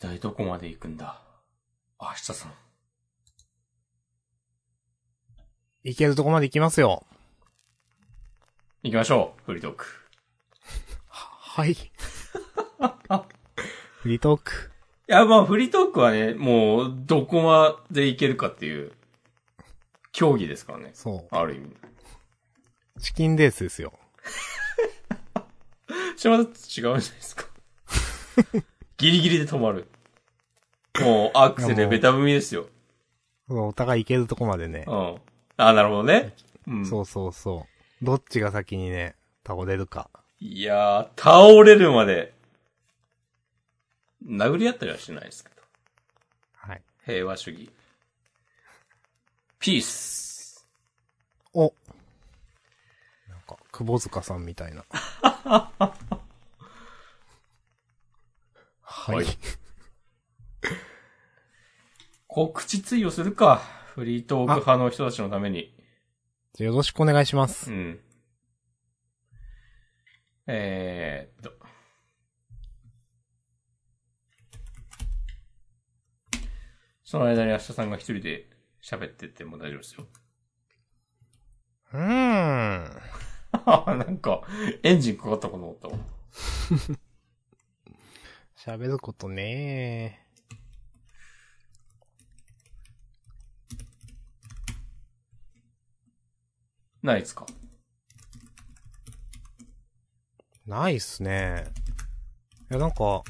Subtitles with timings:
[0.00, 1.20] 体どこまで行くんだ？
[2.00, 2.52] 明日さん。
[5.84, 7.04] いけるとこまで行きますよ。
[8.82, 9.86] 行きましょう、フリートーク。
[11.08, 11.74] はい。
[14.00, 14.70] フリートーク。
[15.08, 18.92] いや、まあ、フリートークはね、もう、どこまでいけるかっていう、
[20.12, 20.92] 競技ですからね。
[20.94, 21.66] そある意味。
[22.96, 23.00] う。
[23.00, 23.92] チキンレースですよ。
[26.16, 27.44] それまた違うじゃないですか？
[29.00, 29.86] ギリギリで止まる。
[31.00, 32.66] もう、アクセルベタ踏みですよ。
[33.48, 34.90] お互い行けるとこまでねう。
[34.94, 35.16] ん。
[35.56, 36.34] あ、なるほどね。
[36.68, 36.86] うん。
[36.86, 37.66] そうそうそ
[38.02, 38.04] う。
[38.04, 39.14] どっちが先にね、
[39.46, 40.10] 倒れるか。
[40.38, 42.34] いやー、倒れるまで、
[44.22, 45.62] 殴り合ったりはしないですけど。
[46.56, 46.82] はい。
[47.06, 47.70] 平和主義。
[49.58, 50.68] ピース。
[51.54, 51.72] お
[53.30, 54.84] なんか、窪塚さんみたいな。
[59.00, 59.16] はい。
[59.16, 59.26] はい
[62.28, 63.62] 告知追をするか。
[63.94, 65.74] フリートーク派の人たちのために。
[66.52, 67.74] じゃあよろしくお願いしますう。
[67.74, 67.98] ん。
[70.46, 71.58] えー、っと。
[77.02, 78.48] その間に明日さんが一人で
[78.80, 80.06] 喋ってっても大丈夫ですよ。
[81.94, 83.00] うーん。
[83.98, 84.42] なんか、
[84.84, 85.98] エンジンかかったかと思ったわ。
[88.62, 90.26] 喋ることね。
[97.02, 97.46] ないですか？
[100.66, 101.64] ないっすね。
[102.70, 103.22] いや、なんか、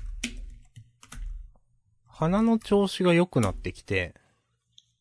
[2.08, 4.14] 鼻の調子が良くなってきて、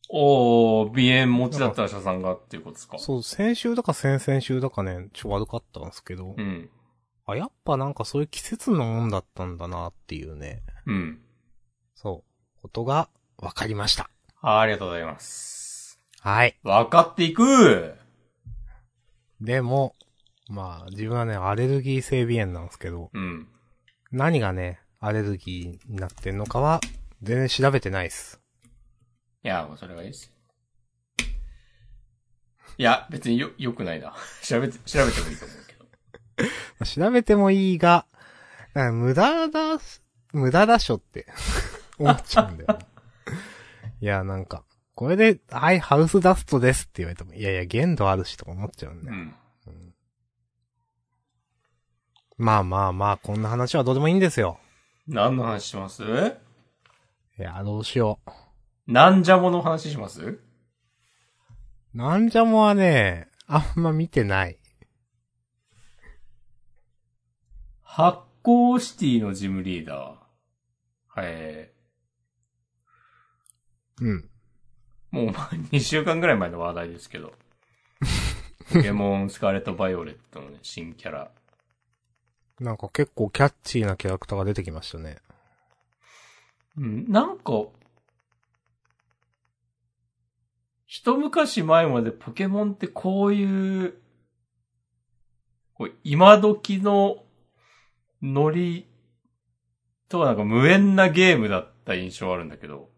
[0.09, 2.99] おー、鼻炎持ちだった明日さんがっていうことですか？
[2.99, 6.69] そう、先週だか先々週だかね、ちょ悪かったんですけど、うん。
[7.31, 11.21] あ、やっぱなんかそういう季節のもんだったんだなっていうね、うん。
[11.95, 12.23] そ
[12.57, 14.09] う、ことが分かりました。
[14.41, 15.99] ありがとうございます。
[16.21, 16.57] はい。
[16.63, 17.95] 分かっていく
[19.41, 19.95] でも、
[20.49, 23.47] まあ、自分はね、アレルギー性鼻炎なんですけど、うん。
[24.11, 26.81] 何がね、アレルギーになってんのかは、
[27.21, 28.41] 全然調べてないっす。
[29.43, 30.31] いや、もうそれがいいですよ。
[32.77, 34.13] いや、別によ、良くないな。
[34.41, 35.85] 調べて、調べてもいいと思うけど。
[36.85, 38.05] 調べてもいいが、
[38.73, 39.79] 無駄だ、
[40.33, 41.25] 無駄だしょって
[41.99, 42.85] 思っちゃうんだよね。
[44.01, 44.63] いや、なんか、
[44.95, 49.17] これで、はい、ハウスダストですって言われても、いやいや、限度あるしとか思っちゃうんだよ。
[49.17, 49.35] うん。
[52.37, 54.59] まあまあまあ、こんな話はどうでもいいんですよ。
[55.07, 56.03] 何の話します？
[56.03, 58.91] いや、どうしよう。
[58.91, 60.39] なんじゃもの話します？
[61.93, 64.57] なんじゃもはね、あんま見てない。
[67.99, 71.21] 発酵シティのジムリーダー。
[71.21, 71.69] はい。
[73.99, 74.29] うん。
[75.11, 77.33] もうまあ2週間ぐらい前の話題ですけど。
[78.73, 81.31] ポケモンスカーレット・バイオレットのね、新キャラ。
[82.61, 85.17] なんか結構キャッチーなキャラクターが出てきましたね。
[86.77, 87.51] うん、なんか、
[90.85, 94.01] 一昔前までポケモンってこういう、
[95.73, 97.25] こう今時の
[98.21, 98.87] ノリ
[100.09, 102.89] とはなんか無縁なゲームだった印象あるんだけど、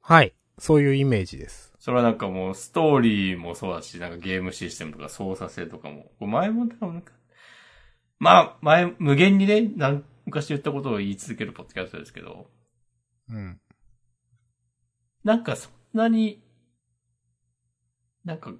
[0.00, 0.34] はい。
[0.58, 1.74] そういうイメージです。
[1.78, 7.12] それはなんかもうストーリーもそうだし、なんかゲームシステムとか操作性とかも、こう前も多分なんか、
[8.18, 12.50] まあ、前、無限にね、なん昔言ったことを言い続けるポッドキャストですけど、
[13.30, 13.60] うん。
[15.24, 16.42] なんかそんなに、
[18.24, 18.52] なんか、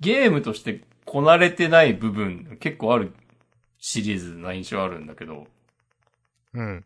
[0.00, 3.12] ゲームとしてこなれてない部分結構ある
[3.80, 5.46] シリーズな印象あるんだけど、
[6.54, 6.84] うん。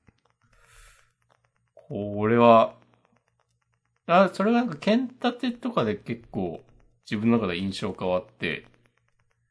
[1.75, 2.75] これは、
[4.07, 6.63] あ、それがなんか剣立てとかで結構
[7.05, 8.67] 自分の中で印象変わって、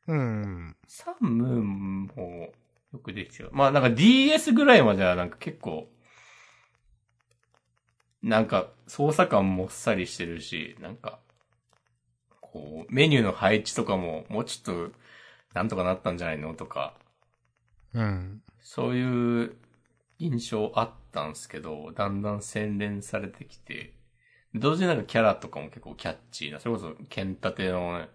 [0.07, 0.75] うん。
[0.87, 2.53] サンムーンも
[2.93, 3.49] よくできてる。
[3.51, 5.89] まあなんか DS ぐらいまではなんか結構、
[8.21, 11.19] なんか操作感もっさりしてるし、なんか、
[12.41, 14.95] こう、メニューの配置とかももうちょっと、
[15.53, 16.95] なんとかなったんじゃないのとか、
[17.93, 18.41] うん。
[18.59, 19.55] そういう
[20.19, 23.93] 印象あったんすけど、だんだん洗練されてきて、
[24.55, 28.09] 同時になんかキャラとかも結構キャッチーな、それこそ剣立てのね、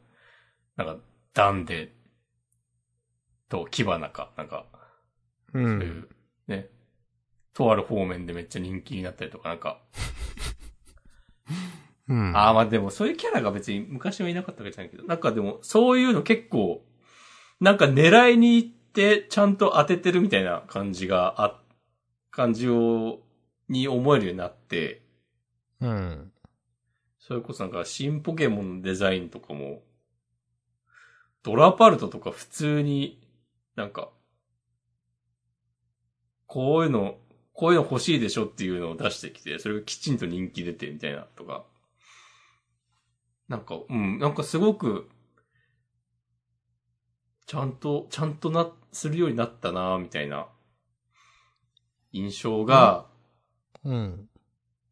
[0.77, 0.97] なんか
[1.35, 1.93] ダンデ
[3.49, 4.67] とキバナか、なんか、
[5.53, 5.59] う。
[5.59, 6.09] そういうん
[6.47, 6.69] ね、
[7.55, 9.81] とある方面でめっちゃ人気になったりとか、なんか、
[12.09, 12.37] うん。
[12.37, 16.85] ああ、まあでもそういうキャラが別に昔はいなかったわけじゃないけど、なんかでもそういうの結構、
[17.61, 18.69] なんか狙いに行っ
[18.99, 21.61] てちゃんと当ててるみたいな感じがあ、
[22.33, 23.21] 感じを
[23.69, 25.03] に思えるようになって、
[25.81, 26.33] うん。
[27.21, 29.83] それこそなんか新ポケモンのデザインとかも、
[31.45, 33.21] ドラパルトとか普通に
[33.77, 34.11] なんか、
[36.47, 37.19] こういうの、
[37.53, 41.65] こういうの欲しいでしょっていうのを出してきて、それがきちんと人気出てみたいなとか。
[43.49, 45.09] なんか、うん、なんかすごく、
[47.47, 50.47] ちゃんと、ちゃんとな、するようになったなみたいな、
[52.13, 53.07] 印象が、
[53.85, 54.29] うん。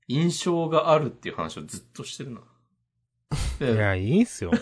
[0.09, 2.41] 印象があるっていう話をずっとしてるな。
[3.59, 4.53] で、いや、いいっすよ。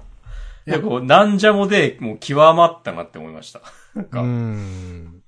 [0.64, 3.62] でこう、なんじゃもで、もう極まったなって思いました。
[3.94, 5.22] なんうか、ん。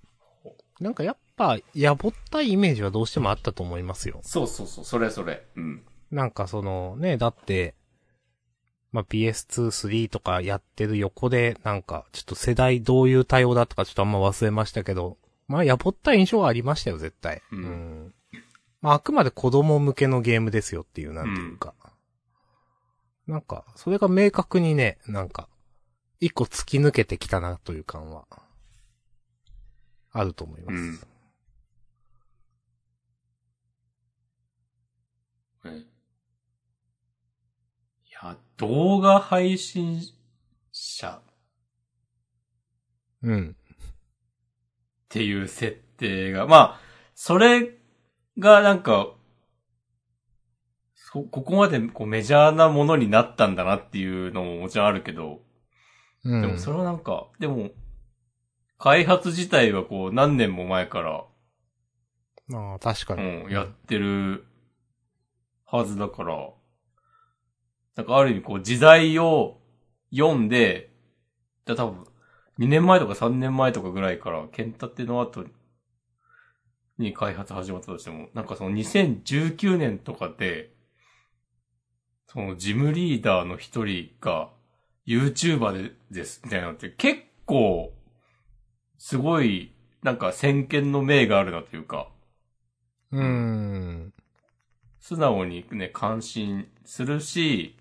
[0.80, 4.20] なんかやっぱ、やぼったいイメージはどうしてもあったと思いますよ。
[4.22, 5.46] そうそうそう、それそれ。
[5.56, 5.82] うん。
[6.10, 7.74] なんかその、ね、だって、
[8.92, 17.42] まあ、PS2、3とかやってる横で、なんか、ちょっと世代どういう対応だとかちょっとあんま忘れましたけど、まあ、やぼったい印象はありましたよ、絶対。
[17.52, 18.14] うん
[18.82, 21.74] まあ、あくまで子供向けのゲームですよっていう、なんていうか。
[23.26, 25.48] なんか、それが明確にね、なんか、
[26.18, 28.26] 一個突き抜けてきたなという感は、
[30.12, 30.76] あると思います。
[30.76, 31.00] うん
[35.64, 35.86] ねい
[38.12, 40.02] や、動画配信
[40.70, 41.22] 者
[43.22, 43.56] うん。
[43.56, 43.72] っ
[45.08, 46.80] ていう設定が、まあ、
[47.14, 47.78] それ
[48.38, 49.14] がなんか、
[50.94, 55.40] そ、ここまでこうメジャーなものになったんだなっていうのももちろんあるけど、
[56.24, 56.42] うん。
[56.42, 57.70] でもそれはなんか、でも、
[58.76, 61.24] 開発自体はこう何年も前から、
[62.46, 63.46] まあ、確かうに。
[63.46, 64.44] ん、やってる
[65.64, 66.59] はずだから、
[68.00, 69.58] なんかある意味こう時代を
[70.10, 70.90] 読んで、
[71.66, 72.06] だ多分
[72.58, 75.44] 2年前とか3年前とかぐらいから、ケンタテの後
[76.96, 80.72] に開発始まったとしても、なんかその2019年とかで、
[82.26, 84.48] そのジムリーダーの一人が
[85.06, 87.92] YouTuber でです、みたいなのって結構、
[88.96, 92.08] すごい、なんか先見の明があるなというか、
[93.12, 94.14] うーん。
[95.00, 97.74] 素直にね、感心するし、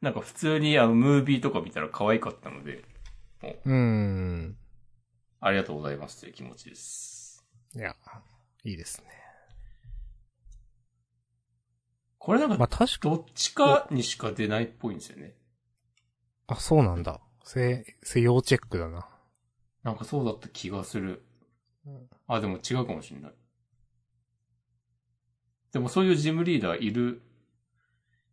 [0.00, 2.84] なんか普通にあの、ムービーとか見たら可愛かったので、
[3.42, 4.56] うーん。
[5.40, 7.44] ありがとうございますという気持ちです。
[7.74, 7.94] いや、
[8.64, 9.08] いいですね。
[12.18, 15.34] これなんか、まあ、確か、どっちかにしか出ないっぽいんですよね。
[16.46, 17.20] あ、そうなんだ。
[17.44, 19.08] せ、せ要チェックだな。
[19.82, 21.22] なんかそうだった気がする
[21.86, 22.10] うん。
[22.26, 23.32] あ、でも違うかもしれない。
[25.72, 27.22] でもそういうジムリーダーいる、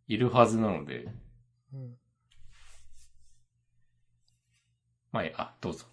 [0.07, 1.07] いるはずなので、
[1.73, 1.97] うん。
[5.11, 5.85] まあいい、あ、どうぞ。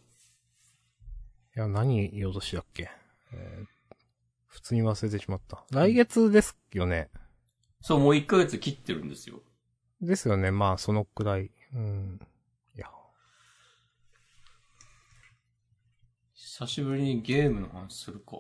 [1.57, 2.91] いや、何言おうとしたっけ、
[3.33, 3.75] えー
[4.55, 5.65] 普通に忘れてしまった。
[5.73, 7.11] 来月ですよね。
[7.81, 9.43] そう、もう1ヶ月切ってるんですよ。
[10.01, 10.53] ですよね。
[10.53, 11.51] まあ、そのくらい。
[11.75, 12.21] うん。
[12.77, 12.87] いや。
[16.33, 18.37] 久しぶりにゲームの話するか。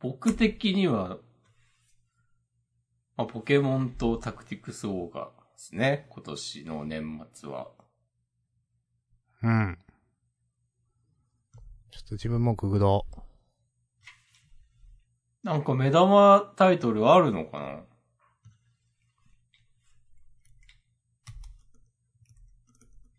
[0.00, 1.18] 僕的には、
[3.18, 6.06] まあ、ポケモンとタクティクスオーガですね。
[6.10, 7.72] 今年の年末は。
[9.42, 9.78] うん。
[11.90, 13.16] ちょっと自分もググろう。
[15.42, 17.80] なんか目玉タイトルあるのかな？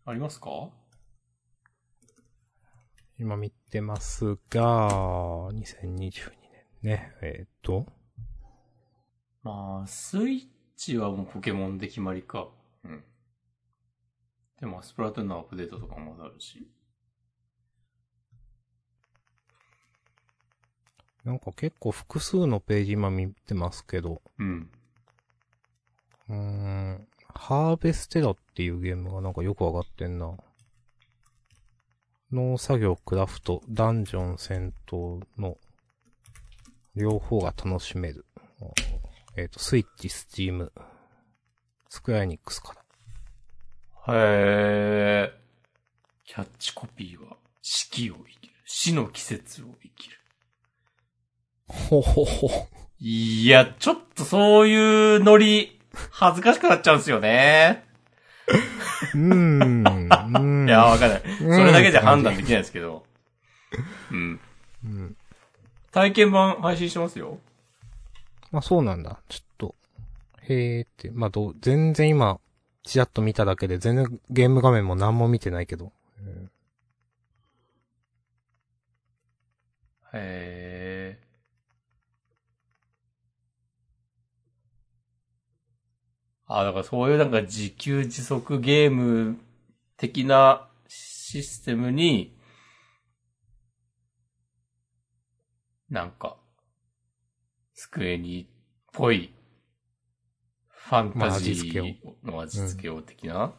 [0.06, 0.70] ありますか？
[3.18, 4.88] 今見てますが、
[5.52, 5.52] 2022
[5.92, 6.30] 年
[6.82, 7.12] ね。
[7.20, 7.99] えっ、と。
[9.42, 12.48] まあ、スイッチはもうポケモンで決まりか。
[12.84, 13.04] うん。
[14.60, 16.68] でも、スプラトゥーンのアップデートとかもまだあるし。
[21.24, 24.22] なんか結構複数のページ今見てますけど。
[24.38, 24.70] うん。
[26.28, 27.08] うーん。
[27.34, 30.36] ハーベステラっていうゲームがなんかよくわかってんな。
[32.32, 35.56] 農作業、クラフト、ダンジョン、戦闘の
[36.94, 38.24] 両方が楽しめる。
[39.40, 40.70] えっ、と、スイッチ、スチーム、
[41.88, 42.74] スクエアエニックスか
[44.06, 44.14] ら。
[44.14, 45.32] へえ。
[46.26, 48.54] キャッチコピーは、四季を生きる。
[48.66, 50.18] 死の季節を生きる。
[51.68, 52.68] ほほほ。
[52.98, 55.80] いや、ちょっとそういうノリ、
[56.10, 57.86] 恥ずかしくなっちゃうんですよね。
[59.14, 59.80] うーん。
[59.80, 61.22] うーんいや、わかんない。
[61.38, 63.06] それだけじゃ判断できないですけど。
[64.10, 64.40] うん。
[64.84, 65.16] うん。
[65.92, 67.38] 体験版配信してますよ。
[68.50, 69.20] まあそうなんだ。
[69.28, 69.74] ちょっと、
[70.42, 71.10] へえって。
[71.10, 72.40] まあどう、全然今、
[72.82, 75.92] ちらっと見ただけで、全然ゲーム画面も何も見てないけど。
[80.12, 81.20] へえ。
[86.46, 89.38] あ、だからそういうなんか自給自足ゲーム
[89.96, 92.36] 的なシステムに、
[95.90, 96.39] なんか、
[97.82, 98.46] スクエニっ
[98.92, 99.32] ぽい
[100.68, 103.54] ファンタジーの味付けを的な、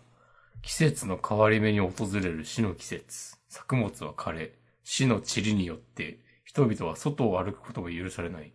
[0.61, 3.37] 季節の変わり目に訪れる死の季節。
[3.49, 8.53] 作物は枯れ、死の塵によって人々は外を歩くことが許されない。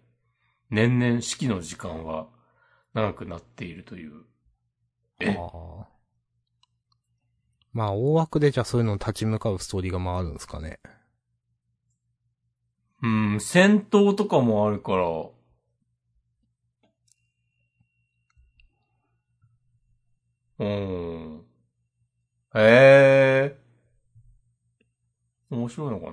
[0.71, 2.29] 年々四季の時間は
[2.95, 4.13] 長くなっているという。
[5.19, 5.35] え？
[5.35, 5.89] はあ
[7.73, 10.79] まあ、大枠でじゃあそういうのに立ち向かうストーリーが回るんですかね。
[13.03, 15.09] うん、戦闘とかもあるから、
[20.59, 21.47] うん。
[22.55, 23.59] へえ。
[25.51, 26.13] 面白いのかな？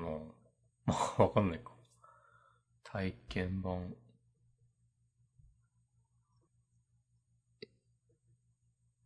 [0.85, 1.71] まあ、わかんないか。
[2.83, 3.93] 体験版。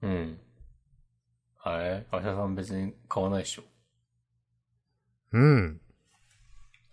[0.01, 0.39] うん。
[1.63, 2.05] あれ？
[2.11, 3.63] アシャさん別に買わないでしょ。
[5.33, 5.81] うん。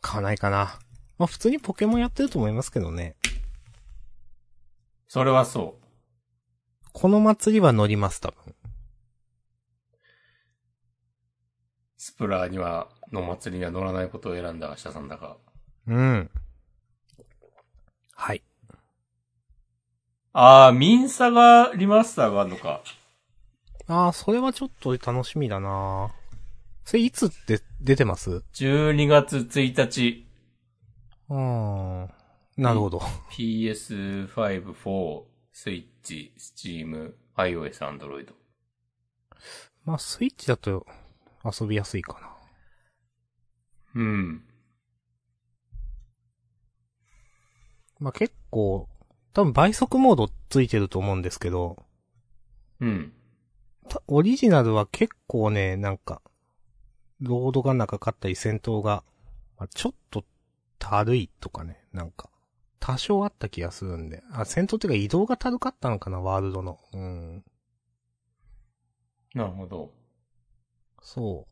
[0.01, 0.79] 買わないかな。
[1.19, 3.17] まあ普通にポケモンやってると思いますけどね。
[5.09, 5.84] それはそう。
[6.97, 8.55] この祭りは乗ります、多分。
[11.99, 15.37] スプラには、の祭りには乗らないことを選んだアシャさんだが。
[15.89, 16.31] うん。
[18.15, 18.43] はい。
[20.33, 22.81] あー、ミンサがリマスターがあるのか。
[23.89, 26.15] ああ、それはちょっと楽しみだな
[26.85, 30.27] それいつって出てます？12月1日、
[31.29, 32.11] うーん。
[32.57, 33.03] なるほど。
[33.33, 38.29] PS5、4、Switch、Steam、iOS、Android。
[39.85, 40.87] まあ、スイッチだと
[41.45, 42.31] 遊びやすいかな。
[43.97, 44.45] うん。
[47.99, 48.89] まあ結構、
[49.33, 51.85] 多分倍速モードついてると思うんですけど、
[52.81, 53.13] うん。
[53.89, 56.23] たオリジナルは結構ね、なんか、
[57.21, 59.05] ロードが長かったり戦闘が、
[59.59, 60.25] まあ、ちょっと、
[60.79, 62.29] たるいとかね、なんか、
[62.87, 64.23] 多少あった気がするんで。
[64.31, 66.79] あ、戦闘っていうか移動がたるかったのかな、ワールドの。
[66.93, 67.43] うん。
[69.35, 69.91] なるほど。
[71.01, 71.47] そ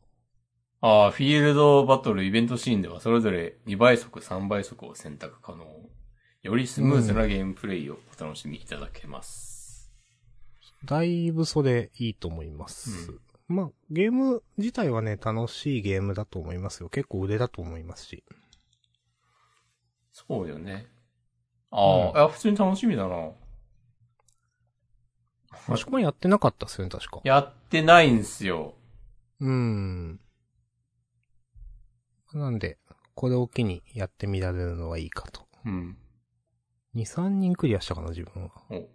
[0.83, 5.65] あー、フィールドバトルイベントシーンではそれぞれ2倍速、3倍速を選択可能。
[6.43, 9.91] よりスムーズなゲームプレイをお楽しみいただけます。
[10.85, 10.87] う。
[10.87, 13.11] だいぶそれいいと思います。
[13.49, 16.91] まあ、ゲーム自体はね、楽しいゲームだと思いますよ。
[16.91, 18.23] 結構腕だと思いますし。
[20.13, 20.93] そうよね。
[21.73, 23.31] あー、うんいや、普通に楽しみだな。
[25.69, 27.21] もしくもやってなかったっすよね、確か。
[27.25, 28.75] やってないんすよ。
[29.41, 30.21] うーん。
[32.35, 32.79] なんで、
[33.15, 35.47] これを機にやってみられるのはいいかと。
[35.65, 35.97] うん。
[36.95, 38.51] 2、3人クリアしたかな、自分は。
[38.71, 38.89] お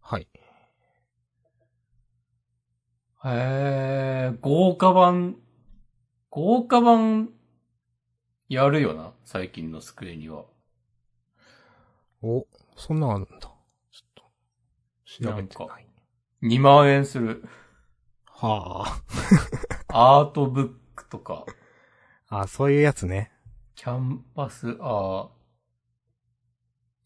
[0.00, 0.28] はい。
[3.24, 5.36] へえ、豪華版、
[6.30, 7.30] 豪華版、
[8.48, 10.44] やるよな、最近のスクエニは。
[12.22, 13.28] お、そんなんあるんだ。
[13.40, 13.52] ちょっ
[14.14, 14.22] と、
[15.04, 15.86] 調べてない。
[16.42, 17.44] 2万円する。
[18.26, 18.84] は
[19.88, 20.18] あ。
[20.20, 21.44] アートブックとか、
[22.28, 23.32] あ、そういうやつね。
[23.74, 25.28] キャンパス、あ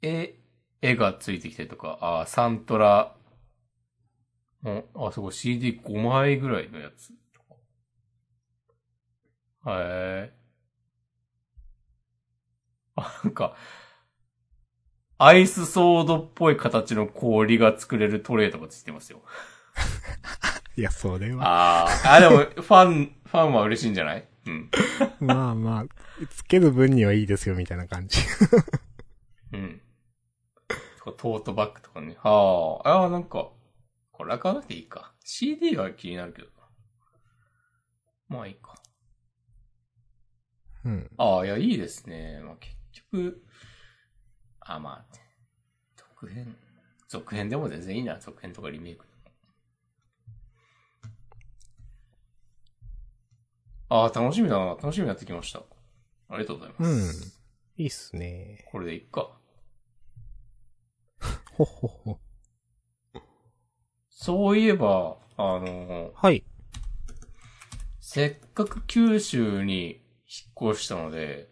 [0.02, 0.34] ー絵、
[0.82, 3.16] 絵がついてきてとか、あーサントラ、
[4.64, 7.56] うんあ、そこ CD5 枚ぐらいのやつとか。
[9.72, 10.39] へえ。
[13.02, 13.54] あ、なんか、
[15.18, 19.22] アイスソードっぽい形の氷が作れるトレイとかついてますよ。
[20.76, 21.44] いや、それは。
[21.44, 24.26] ああ、あ、でも、ファン、ファンは嬉しいんじゃない？
[24.46, 24.70] うん。
[25.20, 25.84] まあまあ、
[26.30, 28.20] つける分にはいいですよ、みたいな感じ。
[29.52, 29.82] うん。
[31.04, 32.16] トートバッグとかね。
[32.22, 33.50] はあ、ああ、なんか、
[34.12, 35.12] これは買わなくていいか。
[35.22, 36.52] CD が気になるけどな。
[38.28, 38.74] まあいいか。
[40.84, 41.10] うん。
[41.18, 42.40] ああ、いや、いいですね。
[42.42, 43.44] まあ結局、
[44.60, 45.16] あまあ、
[45.96, 46.56] 続編、
[47.08, 48.18] 続編でも全然いいな。
[48.18, 49.04] 続編とかリメイク。
[53.88, 54.66] ああ、楽しみだな。
[54.66, 55.64] 楽しみになってきました。
[56.28, 57.34] ありがとうございます。
[57.78, 57.82] うん。
[57.82, 58.68] いいっすね。
[58.70, 59.36] これでいっか。
[61.52, 62.20] ほっほっほ。
[64.10, 66.44] そういえば、あの、はい。
[68.00, 71.49] せっかく九州に引っ越したので、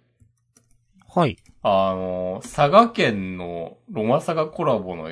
[1.08, 1.36] はい。
[1.62, 5.10] あの、佐賀県のロマサガコラボの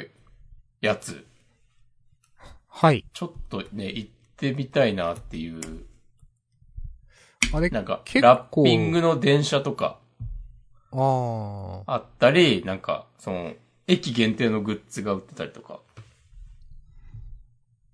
[0.81, 1.27] やつ、
[2.69, 3.07] はい。
[3.15, 5.87] ちょっとね、行ってみたいなっていう。
[7.55, 9.99] あれ、なんか、ラッピングの電車とか
[10.93, 11.95] ああ。
[11.95, 13.55] あったり、なんか、その、
[13.87, 15.81] 駅限定のグッズが売ってたりとか。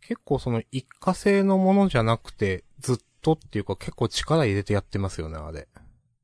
[0.01, 5.69] 結構その一過性のものじゃなくて、ずっとっていうか結構力入れてやってますよね、あれ。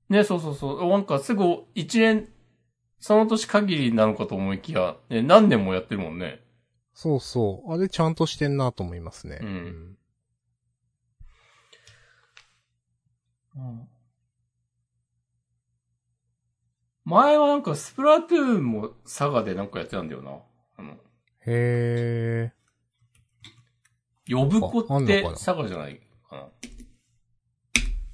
[0.09, 0.89] ね、そうそうそう。
[0.89, 2.29] なんかすぐ一年、
[2.99, 6.41] その年限りなのかと思いきや、ね、何年もやってるもんね。
[6.95, 7.73] そうそう。
[7.73, 9.39] あれちゃんとしてんなと思いますね。
[9.43, 9.97] うん
[17.05, 20.39] 前はなんかスプラトゥーンも佐賀でなんかやってたんだよな。
[20.77, 20.97] あの、
[21.47, 22.53] へ
[24.29, 26.37] 呼ぶ子って佐賀じゃないか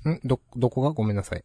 [0.04, 0.12] な。
[0.12, 0.14] ー。
[0.14, 0.20] ん？
[0.24, 0.92] ど、どこが？
[0.92, 1.44] ごめんなさい。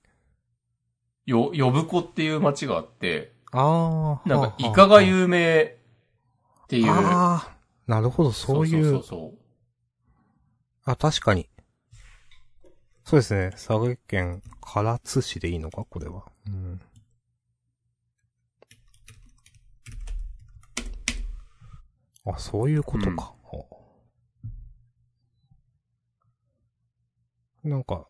[1.25, 4.29] よ、呼ぶ子っていう町があって、ああ。
[4.29, 6.91] なんかはあイカが有名っていう。
[6.91, 7.57] ああ。
[7.87, 8.83] なるほど、そういう。
[8.83, 9.39] そうそうそう
[10.85, 11.49] あ、確かに。
[13.03, 13.49] そうですね。
[13.51, 16.25] 佐賀県唐津市でいいのかこれは。
[16.47, 16.81] うん。
[22.25, 23.33] あ、そういうことか。
[23.51, 23.65] は
[27.63, 28.07] あなんか、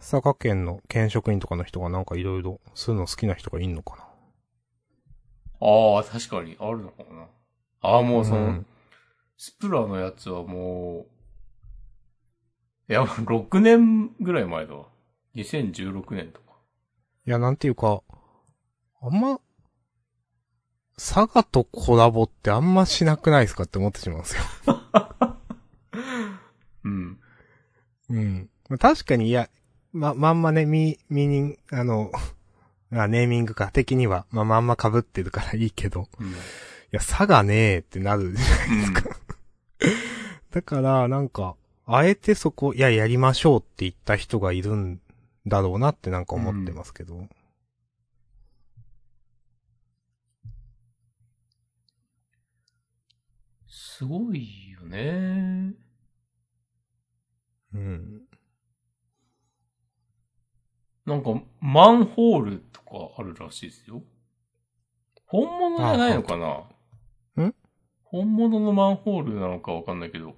[0.00, 4.02] 佐賀県の県職員とかの人がなんかいろいろ、そういうの好きな人がいんのかな？
[5.60, 7.26] ああ、確かに、あるのかな。
[7.80, 8.66] ああ、もうその、うん
[9.40, 11.06] スプラのやつはも
[12.88, 14.86] う、いや、6 年ぐらい前だわ。
[15.36, 16.56] 2016年とか。
[17.24, 18.02] いや、なんていうか、
[19.00, 19.40] あんま、
[20.96, 24.42] 佐賀とコラボってあんましなくないですかって思ってしまうんですよ。
[26.82, 27.20] うん。
[28.10, 28.50] うん。
[28.68, 29.48] まあ確かに、いや、
[29.98, 32.12] ま、まんまね、ミ、ミーニング、あの、
[32.92, 36.28] あネーミングか、的には、まあ、まんま被ってるからいいけど、うん。
[36.28, 36.32] い
[36.92, 39.16] や、佐賀ねえってなるじゃないですか。
[40.50, 45.00] だから、なんか、あえてそこ、いや、やりましょうって言った人がいるん
[45.46, 47.28] だろうなってなんか思ってますけど。
[53.66, 55.74] すごいよね。
[57.74, 58.27] うん。
[61.08, 64.02] なんか、マンホールとかあるらしいですよ。
[65.24, 66.48] 本物じゃないのかな？
[67.44, 67.54] ん？
[68.04, 70.36] 本物のマンホールなのかわかんないけど、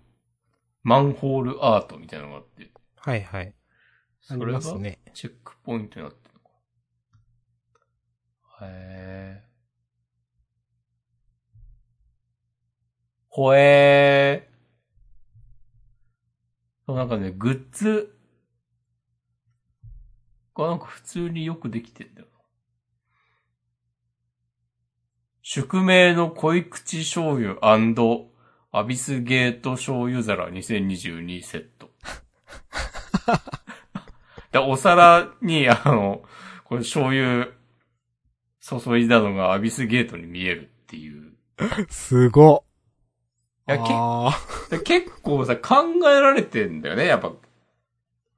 [0.83, 3.42] マンホールアートみたいなのがあって、はいはい。
[3.42, 3.52] あり
[4.20, 5.00] それがますね。
[5.12, 6.50] チェックポイントになってるのか。
[8.62, 9.50] へー。
[13.28, 14.50] ほえー。
[16.87, 18.16] そうなんかね、グッズ
[20.62, 22.40] がなんか普通によくできてんだよな。
[25.42, 27.57] 宿命の濃い口醤油
[28.73, 31.90] アビスゲート醤油皿2022セット。
[34.53, 36.23] で、お皿に、あの、
[36.64, 37.49] これ醤油
[38.61, 41.33] 注いだのがアビスゲートに見えるっていう。
[41.88, 42.64] すご
[43.68, 44.33] いやけあ
[44.70, 47.33] で結構さ、考えられてんだよね、やっぱ。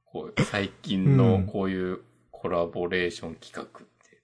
[0.06, 2.00] こう、最近うのんこういう
[2.42, 4.20] コラボレーション企画って。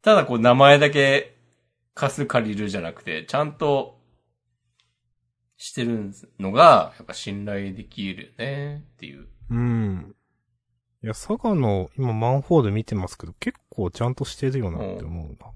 [0.00, 1.36] ただこう名前だけ
[1.92, 4.00] 貸す借りるじゃなくて、ちゃんと
[5.58, 9.28] してるのが、やっぱ信頼できるよね、っていう。
[9.50, 10.16] ーうん。
[11.02, 15.52] いや、佐賀の今マンホール見てますけど、結構ちゃんとしてるよなって思うな。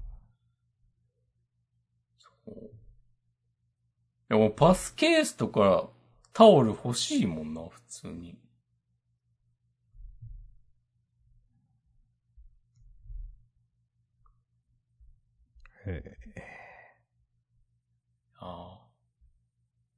[4.29, 5.89] いやもうパスケースとか
[6.33, 8.37] タオル欲しいもんな、普通に。
[15.87, 16.03] へ
[18.39, 18.79] あ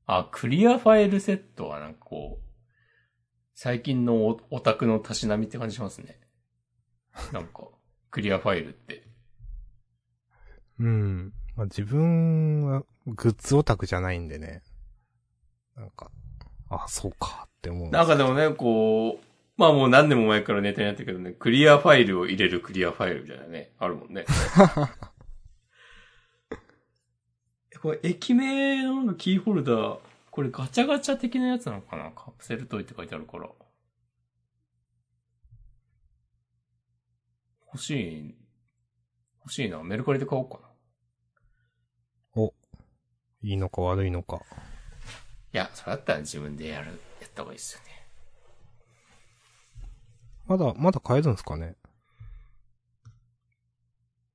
[0.06, 0.20] あ。
[0.20, 2.50] あ、クリアファイルセットはなんかこう、
[3.54, 6.20] 最近のオオタクのたしなみって感じしますね。
[7.34, 7.68] なんか、
[8.10, 9.06] クリアファイルって。
[10.80, 11.34] うん。
[11.56, 14.64] まあ、自分はグッズオタクじゃないんでね。
[15.76, 16.10] なんか、
[16.70, 17.90] あ、そうかって思う。
[17.90, 19.26] なんかでもね、こう、
[19.58, 24.26] まあもう何年も前からネタになってるけどね、クリアファイルを入れるクリアファイルみたいなね、あるもんね。
[27.82, 30.00] これ、駅名のキーホルダー、
[30.32, 32.12] これガチャガチャ的なやつなのかな？
[32.12, 33.50] カプセルトイって書いてあるから。
[37.72, 38.36] 欲しい、
[39.42, 39.82] 欲しいな。
[39.84, 40.70] メルカリで買おうかな。
[43.42, 44.42] いいのか悪いのか。
[45.54, 46.88] いや、それだったら自分でやる、
[47.22, 47.86] やった方がいいですよね。
[50.46, 51.78] まだ、まだ買えるんですかね？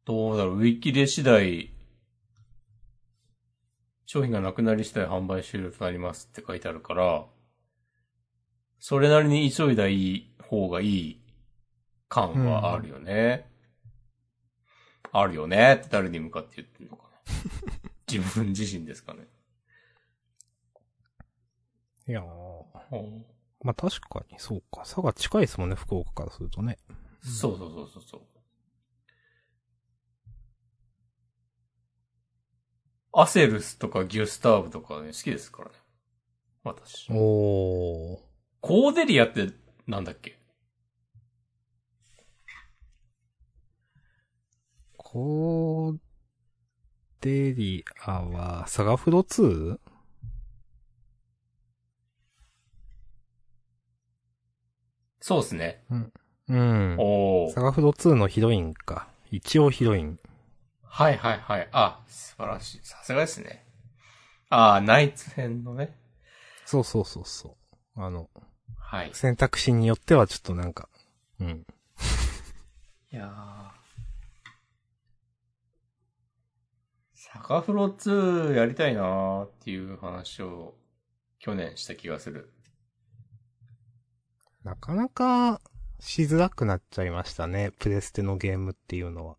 [0.07, 1.74] どうだろう、ウィキで次第、
[4.15, 7.25] 商品がなくなり次第販売終了となりますって書いてあるから、
[8.79, 11.21] それなりに急いだいい方がいい
[12.09, 13.51] 感はあるよね。
[15.11, 17.11] あるよねって誰に向かって言ってんのかな。
[18.09, 19.27] 自分自身ですかね。
[22.07, 22.25] いやー。
[22.93, 23.27] うん
[23.65, 24.83] まあ確かにそうか。
[24.83, 26.79] 佐賀近いですもんね、福岡からするとね。
[27.21, 28.34] そうそうそうそう
[33.17, 35.75] アセルスとかギュスターブとかね、好きですからね。
[36.65, 37.09] 私。
[37.11, 38.19] おー。
[38.61, 39.51] コーデリアって
[39.87, 40.39] なんだっけ？
[44.97, 45.97] コー
[47.21, 49.79] デリアは、サガフロ 2?
[55.21, 55.85] そうですね。
[56.49, 56.97] うん。
[56.99, 57.53] おー。
[57.53, 59.09] サガフロ2のヒロインか。
[59.31, 60.19] 一応ヒロイン。
[60.97, 61.69] はいはいはい。
[61.73, 62.81] あ、素晴らしい。
[62.85, 63.67] さすがですね。
[64.49, 65.93] あー、ナイツ編のね。
[66.67, 67.57] そうそうそうそ
[67.97, 68.01] う。
[68.01, 68.31] あの、
[68.79, 69.11] はい。
[69.13, 70.89] 選択肢によってはちょっとなんか、
[71.41, 71.67] うん。
[73.11, 73.71] いやー。
[77.13, 80.77] サガフロ2やりたいなーっていう話を
[81.41, 82.53] 去年した気がする。
[84.63, 85.61] なかなか
[85.99, 87.73] しづらくなっちゃいましたね。
[87.81, 89.37] プレステのゲームっていうのは。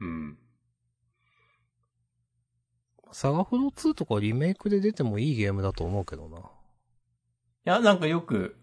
[0.00, 0.38] うん。
[3.14, 6.38] サガフロ2とかリメイクで出てもいいゲームだと思うけどな。
[6.38, 6.42] い
[7.62, 8.56] や、なんかよく、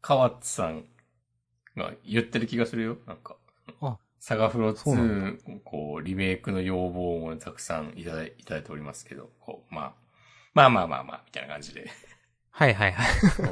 [0.00, 0.84] 河津さん
[1.76, 2.98] が言ってる気がするよ。
[3.04, 3.36] なんか。
[3.80, 9.94] あサガフロそうなん2、こう、リメイクの要望もたくさんいただいいただいておりますけど、こう、まあ、
[10.54, 11.90] まあまあまあまあ、みたいな感じで。
[12.52, 13.30] はいはいはい。
[13.30, 13.46] そう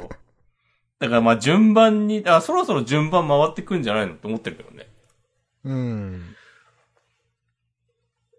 [0.99, 4.87] だからまあ順番に、あ、そろそろ順番回ってくんじゃないのって思ってるけどね。
[5.65, 6.35] うん。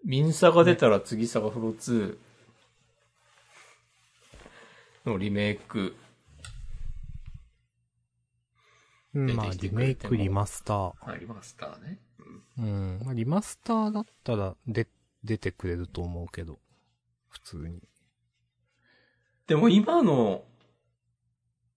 [0.03, 2.17] ミンサが出たら次サガフロ2
[5.05, 5.95] のリメイク。
[9.13, 10.93] うんまあ、出てきてリメイク、リマスター。
[11.05, 11.99] ありましたね。
[12.57, 13.01] うん。
[13.03, 14.87] まあ、リマスターだったら、で、
[15.23, 16.59] 出てくれると思うけど。
[17.29, 17.81] 普通に。
[19.47, 20.43] でも今の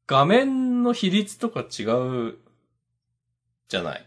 [0.06, 1.84] 画面の比率とか違
[2.30, 2.38] う
[3.68, 4.06] じゃない？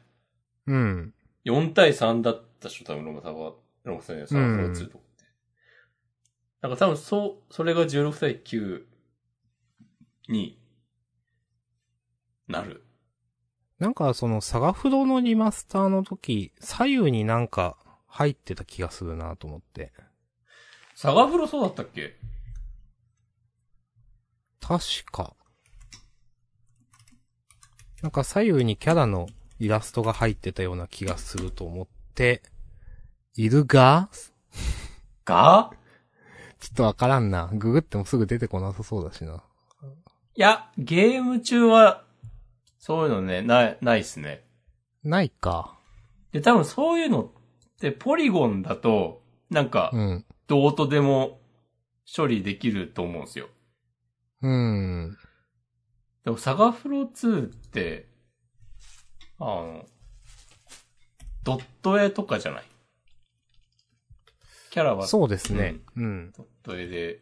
[0.67, 1.13] うん。
[1.45, 3.51] 4対3だったでしょ、多分ロマサガ、
[3.89, 5.25] ロマサガサガフロ2とかって。
[6.61, 8.83] なんか多分そう、それが16対9
[10.29, 10.61] に
[12.47, 12.85] なる。
[13.79, 19.93] なんかそのサガフロのリマスターの時、左右になんか入ってた気がするなと思って。
[20.95, 22.15] サガフロそうだったっけ？
[24.59, 25.33] 確か。
[28.01, 29.27] なんか左右にキャラの
[29.59, 32.43] イラストが入ってたような気がすると思って、
[33.39, 34.09] いるが？
[35.23, 35.71] が？
[36.59, 37.49] ちょっとわからんな。
[37.53, 39.41] ググってもすぐ出てこなさそうだしな。
[40.35, 42.03] いや、ゲーム中は、
[42.79, 44.43] そういうのね、ない、ないっすね。
[45.05, 45.79] ないか。
[46.33, 47.29] で、多分そういうのっ
[47.79, 50.25] て、ポリゴンだと、なんかう、ん。
[50.47, 51.39] どうとでも
[52.13, 53.47] 処理できると思うんですよ。
[54.41, 55.17] うん。
[56.25, 58.09] でも、サガフロ2って、
[59.39, 59.85] あの、
[61.45, 62.63] ドット絵とかじゃない？
[64.71, 65.77] キャラはそうですね。
[65.95, 66.31] うん。
[66.35, 67.21] ドット絵で、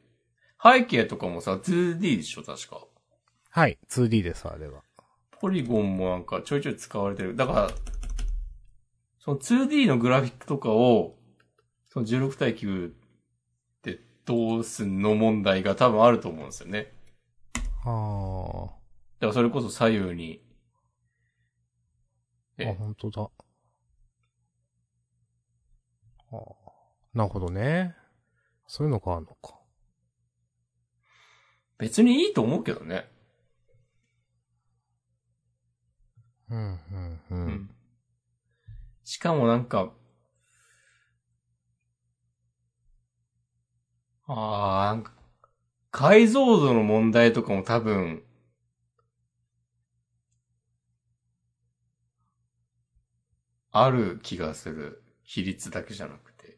[0.61, 2.81] 背景とかもさ、2D でしょ、確か。
[3.49, 3.77] はい。
[3.89, 4.81] 2D です、あれは。
[5.31, 7.35] ポリゴンもなんかちょいちょい使われてる。
[7.35, 7.69] だから、
[9.19, 11.17] その 2D のグラフィックとかを、
[11.85, 12.93] その16対9っ
[13.81, 16.91] てどうすんの問題が多分あると思うんですよね。
[17.85, 18.77] あ
[19.19, 20.43] だからそれこそ左右に、
[22.59, 22.73] あ。
[22.73, 23.29] 本当だ。
[26.31, 26.56] ああ。
[27.17, 27.95] なるほどね。
[28.67, 29.55] そういうのがあるのか。
[31.79, 33.09] 別にいいと思うけどね。
[36.51, 37.35] うん、うん、う。。
[37.35, 37.69] うん
[39.03, 39.93] しかもなんか、
[44.27, 45.13] ああ、なんか、
[45.91, 48.21] 解像度の問題とかも多分、
[53.71, 55.03] ある気がする。
[55.23, 56.57] 比率だけじゃなくて。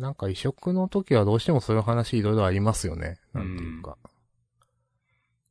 [0.00, 3.18] なんか移植の時はどうしてもそういう話いろいろありますよね。
[3.34, 3.98] なんていうか。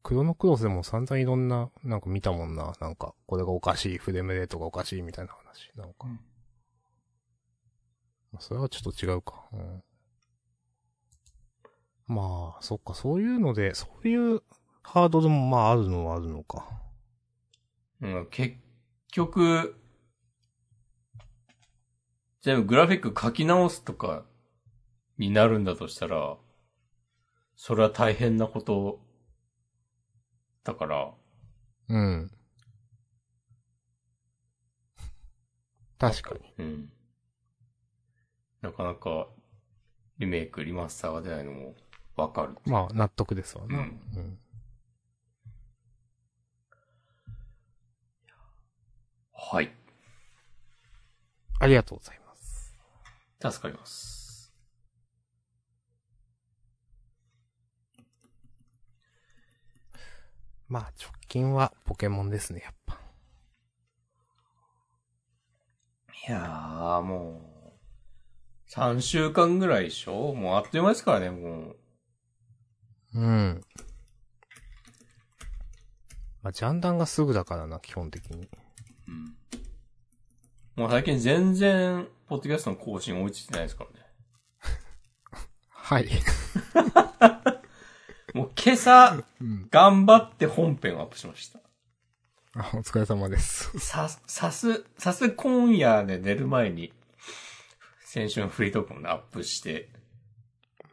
[0.01, 2.73] クロノクロスでも散々いろんな、なんか見たもんな。
[2.81, 5.71] なんか、これがおかしい、フレームレートがおかしいみたいな話。
[5.75, 6.07] なんか。
[6.07, 6.19] うん
[8.31, 9.47] まあそれはちょっと違うか。
[9.53, 9.83] うん。
[12.07, 14.41] まあ、そっか、そういうので、そういう
[14.83, 16.67] ハードルもまああるのはあるのか。
[18.01, 18.55] うん、結
[19.12, 19.75] 局、
[22.41, 24.25] 全部グラフィック書き直すとか
[25.19, 26.38] になるんだとしたら、
[27.55, 29.01] それは大変なこと
[30.63, 31.13] だから、
[31.89, 32.32] うん。
[35.99, 36.53] 確かに。
[36.58, 36.91] うん。
[38.62, 39.27] なかなか、
[40.17, 41.75] リメイク、リマスターが出ないのも
[42.15, 42.55] わかる。
[42.65, 43.79] まあ、納得ですわな。
[43.79, 44.39] ううんん。
[49.34, 49.71] はい。
[51.60, 52.73] ありがとうございます。
[53.41, 54.18] 助かります。
[60.69, 62.99] まあ、直近はポケモンですね、やっぱ。
[66.27, 67.41] いやー、も
[67.75, 70.36] う、3週間ぐらいでしょ？
[70.36, 71.75] もうあっという間ですからね、もう。
[73.15, 73.62] うん。
[76.43, 78.47] まあ、ジャンダンがすぐだからな、基本的に。
[79.08, 79.36] うん。
[80.75, 84.05] もう最近全然、ポッドキャストの更新追いついてないですからね。
[85.69, 86.08] はい。
[88.33, 89.67] もう今朝、うん。
[89.71, 91.59] 頑張って本編をアップしました。
[92.53, 93.77] あ、お疲れ様です。
[93.79, 96.93] さ、さす、さす今夜で寝る前に、
[98.05, 99.89] 先週のフリートークもねアップして、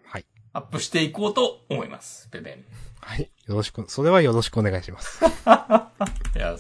[0.05, 0.27] はい。
[0.53, 2.29] アップしていこうと思います。
[2.31, 2.65] ベベン。
[3.01, 3.31] はい。
[3.47, 5.25] よろしく、それはよろしくお願いします。
[5.25, 5.29] い
[6.39, 6.57] や、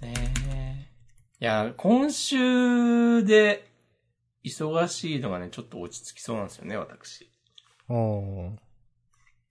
[0.00, 0.88] ねえ。
[1.40, 3.72] いや、今週で、
[4.44, 7.31] 忙しいのがね、ちょっと落ち着きそうなんですよね、私。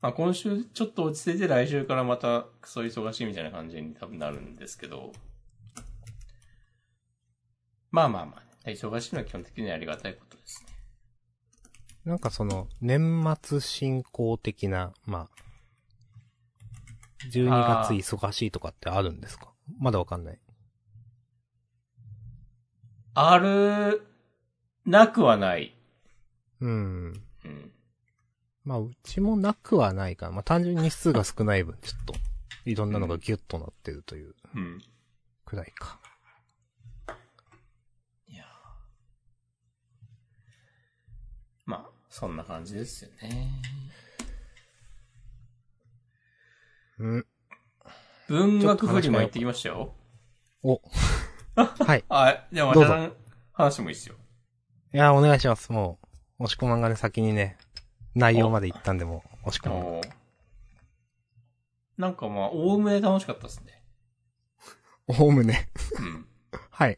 [0.02, 5.12] まあ今週ちょっと落ち着いて来週からまたクソ忙しいみたいな感じに多分なるんですけど。
[7.92, 10.70] まあまあまあ、ね、忙しいのは基本的にありがたいことですね。
[12.06, 15.30] なんかその、年末進行的な、まあ、
[17.30, 19.54] 12月忙しいとかってあるんですか？
[19.78, 20.40] まだわかんない。
[23.14, 24.08] ある、
[24.86, 25.76] なくはない。
[26.62, 27.24] うん。
[27.46, 27.72] うん。
[28.64, 30.34] まあ、うちもなくはないかな。
[30.34, 32.14] まあ、単純に日数が少ない分、ちょっと、
[32.66, 34.82] いろんなのがギュッとなってるといううん。
[35.46, 36.00] くらいか。
[38.28, 38.46] いや
[41.66, 43.50] まあ、そんな感じですよね。
[47.00, 47.26] うん。
[48.28, 49.96] 文学フリマ行ってきましたよ。
[50.62, 50.80] お。
[51.56, 52.06] はい。
[52.10, 53.12] あ、じゃあ、また
[53.54, 54.16] 話もいいですよ。
[54.94, 55.72] いや、お願いします。
[55.72, 56.00] も
[56.40, 57.58] う、押し込まんがね、先にね、
[58.16, 59.80] 内容まで行ったんで、もう、押し込まん。
[59.80, 60.10] おー
[61.98, 63.84] なんかまあ、おおむね楽しかったですね。
[65.08, 65.70] おおむね。
[66.00, 66.28] うん。
[66.72, 66.98] はい。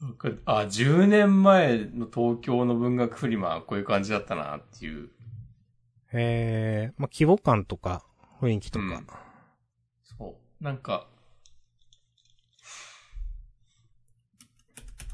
[0.00, 5.10] なんかあ、10年前の東京の文学フリマはこういう感じだったなっていう。
[6.12, 8.04] えー、まあ、規模感とか、
[8.40, 8.84] 雰囲気とか。
[8.84, 9.06] うん
[10.02, 10.64] そう。
[10.64, 11.06] なんか、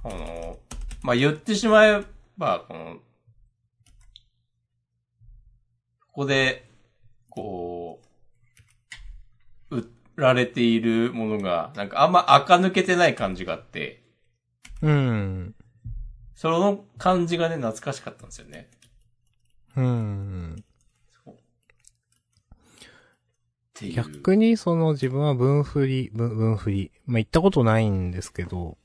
[0.02, 0.58] あの、
[1.02, 2.04] まあ、言ってしまえ
[2.36, 2.98] ば、この、
[6.16, 6.66] ここで、
[7.28, 8.00] こ
[9.70, 14.02] う、売られているものが、なんかあんま垢抜けてない感じがあって、
[14.80, 15.54] うん。
[16.34, 18.70] その感じがね、懐かしかったんですよね。
[19.76, 20.64] うん。
[23.94, 26.92] 逆に、その、自分は文振り、文、文振り。
[27.04, 28.78] まあ、行ったことないんですけど、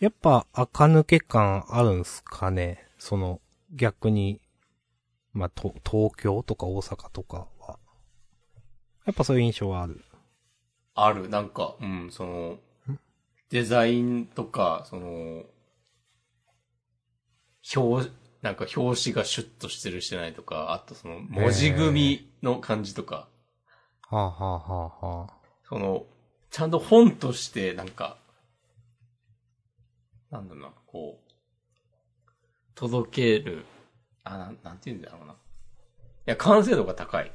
[0.00, 3.40] やっぱ、垢抜け感あるんすかねその、
[3.72, 4.42] 逆に、
[5.32, 7.78] まあ、と、東京とか大阪とかは。
[9.06, 10.04] やっぱそういう印象はある。
[10.94, 12.58] ある、なんか、うん、その、
[13.50, 15.44] デザインとか、その、
[17.76, 18.10] 表、
[18.42, 23.28] なんか表紙がシュッとしてるしてないとか、あとその文字組みの感じとか、
[24.08, 25.34] はあ、はあはあはあ、
[25.68, 26.06] その、
[26.50, 28.16] ちゃんと本として、なんか、
[30.30, 31.30] なんだろうな、こう、
[32.74, 33.64] 届ける、
[34.24, 35.32] あ、なん、なんて言うんだろうな。
[35.32, 35.36] い
[36.26, 37.32] や、完成度が高い。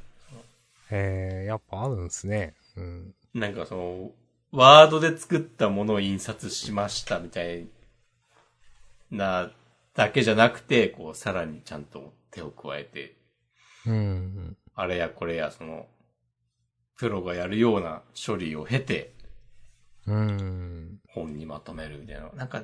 [0.90, 2.54] へえ、やっぱあるんすね。
[2.76, 3.14] うん。
[3.34, 4.10] なんかその、
[4.52, 7.66] ワードで作ったものを印刷しましたみたい
[9.10, 9.50] な、
[9.94, 13.16] だけじゃなくて、こう、さらにちゃんと手を加えて、
[13.86, 14.56] うん。
[14.74, 15.86] あれやこれや、その、
[16.96, 19.12] プロがやるような処理を経て、
[20.06, 21.00] うん。
[21.08, 22.30] 本にまとめるみたいな。
[22.34, 22.62] なんか、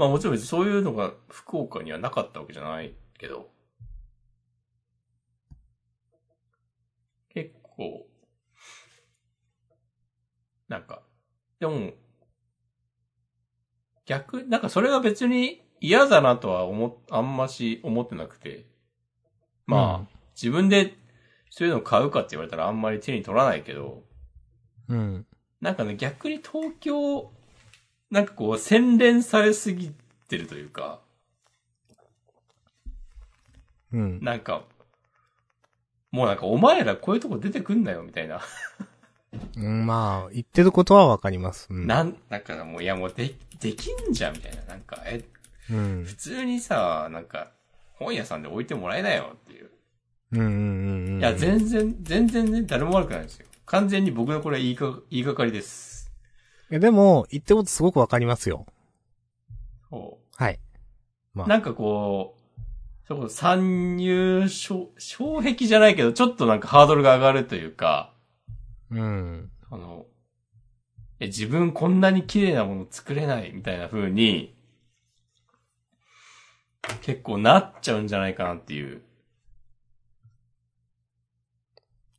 [0.00, 3.50] まあもちろんそういうのが福岡にはなかったわけじゃないけど、
[7.28, 8.06] 結構、
[10.68, 11.02] なんか、
[11.58, 11.90] でも、
[14.06, 18.64] 逆、なんかそれが別に嫌だなとは思っ、あんまし思ってなくて、
[19.66, 20.94] まあ、自分で
[21.50, 24.02] そういうのを買うかって言われたらあんまり手に取らないけど、
[24.88, 25.26] うん。
[25.60, 27.34] なんかね、逆に東京、
[28.10, 29.92] なんかこう、洗練されすぎ
[30.28, 31.00] てるというか、
[33.92, 34.20] うん。
[34.22, 34.62] なんか、
[36.10, 38.40] もうなんかお前らこういうとこ出てくんなよ、みたいな。
[39.56, 41.68] うん、まあ、言ってることはわかります。
[41.70, 41.86] うん。
[41.86, 44.62] なん、なんかもう、いやもうで、できんじゃん、みたいな。
[44.64, 45.24] なんか、え、
[45.70, 46.04] うん。
[46.04, 47.52] 普通にさ、なんか、
[47.92, 49.70] 本屋さんで置いてもらえないよっていう。
[50.32, 51.20] うんうんうんうん。
[51.20, 53.46] いや、全然、全然ね、誰も悪くないんですよ。
[53.66, 55.89] 完全に僕のこれ言いか、言いがかりです。
[56.70, 58.64] いやでも、言ってることすごくわかりますよ。
[59.90, 60.60] そはい。
[61.34, 61.46] まう。
[61.46, 62.60] あなんかこう、
[63.08, 68.14] そこ参入障、障壁じゃないけど、ちょっとなんかハードルが上がるというか、
[68.90, 69.50] うん。
[69.70, 70.06] あの、
[71.18, 74.54] え、自分こんなに綺麗なもの作れないみたいな風に、
[77.02, 79.02] 結構なっちゃうんじゃないかなっていう。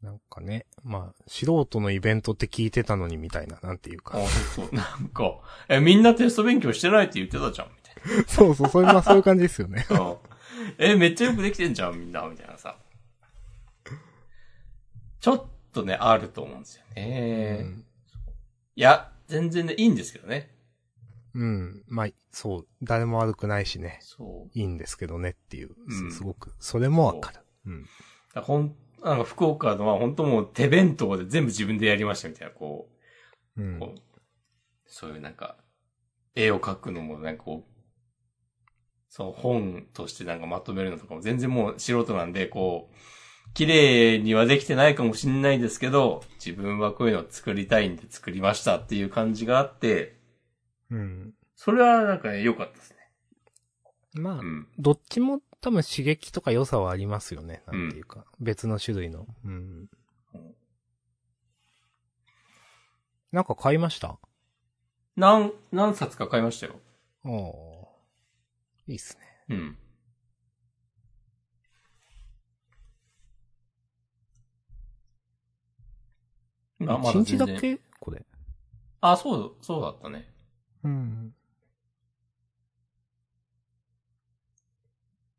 [0.01, 4.17] なんかね、まあ、素人のイベントって聞いてたのにみたいな、なんていうか。
[4.17, 4.75] あ、そうそう。
[4.75, 5.39] なんか、
[5.69, 9.85] え、みんなテスト勉強してないって言ってたじゃん、みたいそうそう、そういう、まあそういう感じですよね。
[9.89, 9.99] な。
[10.01, 10.17] うん
[10.77, 12.77] え、めっちゃよくできてんじゃん、みんな、みたいなさ。
[15.19, 17.59] ちょっとね、あると思うんですよね。
[17.61, 17.85] うん
[18.75, 20.49] いや、全然ね、いいんですけどね。
[21.33, 21.83] うん。
[21.87, 22.67] まあ、そう。
[22.81, 23.99] 誰も悪くないしね。
[24.01, 24.57] そう。
[24.57, 25.75] いいんですけどねっていう。
[25.87, 26.53] うんすすごく。
[26.59, 27.39] それもわかる。
[27.65, 27.83] うん。
[27.83, 32.89] だからほん、なんか福岡のは本当もう手弁当で全部自分でやりましたみたいな、こ
[33.57, 33.79] う、うん。
[33.79, 34.01] こう
[34.85, 35.57] そういうなんか、
[36.35, 37.71] 絵を描くのもなんかこう、
[39.09, 42.95] その本としてなんかまとめるのとかも全然もう素人なんで、こう、
[43.53, 50.17] 綺麗にはできてないかもしれないですけど、自分はこういうのを作りたいんで作りましたっていう感じがあって、
[50.89, 51.33] うん。
[51.55, 52.97] それはなんかね、良かったですね。
[54.13, 54.67] まあう、ん。
[54.77, 57.63] どっちも多分刺激とか良さはありますよね。
[57.67, 58.25] なんていうか。
[58.39, 59.27] 別の種類の。
[59.45, 59.89] うん。
[63.31, 64.19] なんか買いました？
[65.15, 66.79] 何、何冊か買いましたよ。
[67.23, 67.87] お
[68.87, 69.17] いいっす
[69.49, 69.77] ね。
[76.79, 76.89] うん。
[76.89, 77.79] あま一日だけ？
[77.99, 78.25] これ。
[79.01, 80.33] あ、そう、そうだったね。
[80.83, 81.35] うん。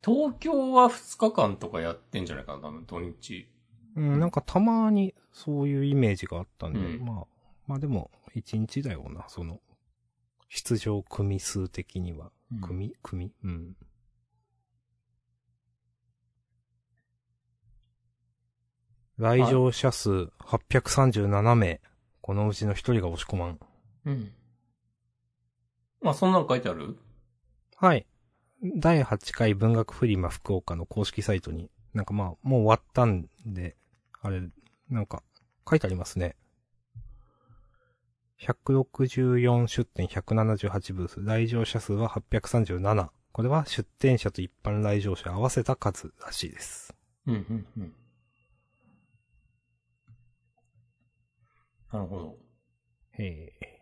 [0.05, 3.49] 東京は2日間とかやってんじゃないかな、多分土日。
[3.97, 7.27] うん、なんかたまにそういうイメージがあったんで、うんまあ、
[7.67, 9.61] まあでも、一日だよな、その、
[10.49, 12.31] 出場組数的には。
[12.61, 13.33] 組組？
[13.45, 13.77] うん。
[19.17, 20.11] 来場者数
[20.41, 21.81] 837名。
[22.21, 23.59] このうちの一人が押し込まん。
[24.05, 24.33] うん。
[26.05, 26.99] あ、そんなの書いてある？
[27.77, 28.07] はい。
[28.65, 33.77] 第8回文学フリマ福岡の公式サイトに、なんかまあ、もう終わったんで、
[34.21, 34.41] あれ、
[34.89, 35.25] なんか、
[35.69, 36.37] 書いてありますね。
[38.41, 43.11] 164出店178ブース、来場者数は837。
[43.33, 46.95] これは出店者と一般来場者合わせた数らしいです。
[47.27, 47.95] うん、うん、うん。
[51.93, 52.39] なるほど。
[53.13, 53.73] へえ。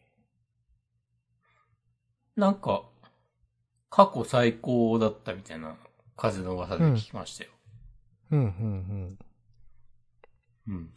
[2.36, 2.89] なんか、
[3.90, 5.76] 過去最高だったみたいな
[6.16, 7.50] 風の噂で聞きましたよ。
[8.30, 9.18] うん、うん、
[10.68, 10.90] うん。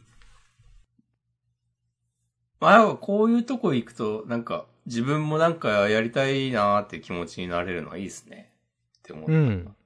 [2.60, 8.52] まあ、やっぱこういうとこ行くと、なんか、自分もなんかやりたいなーって気持ちになれるのはいいですね。
[9.00, 9.32] って思った。
[9.32, 9.38] うん。
[9.38, 9.76] うん。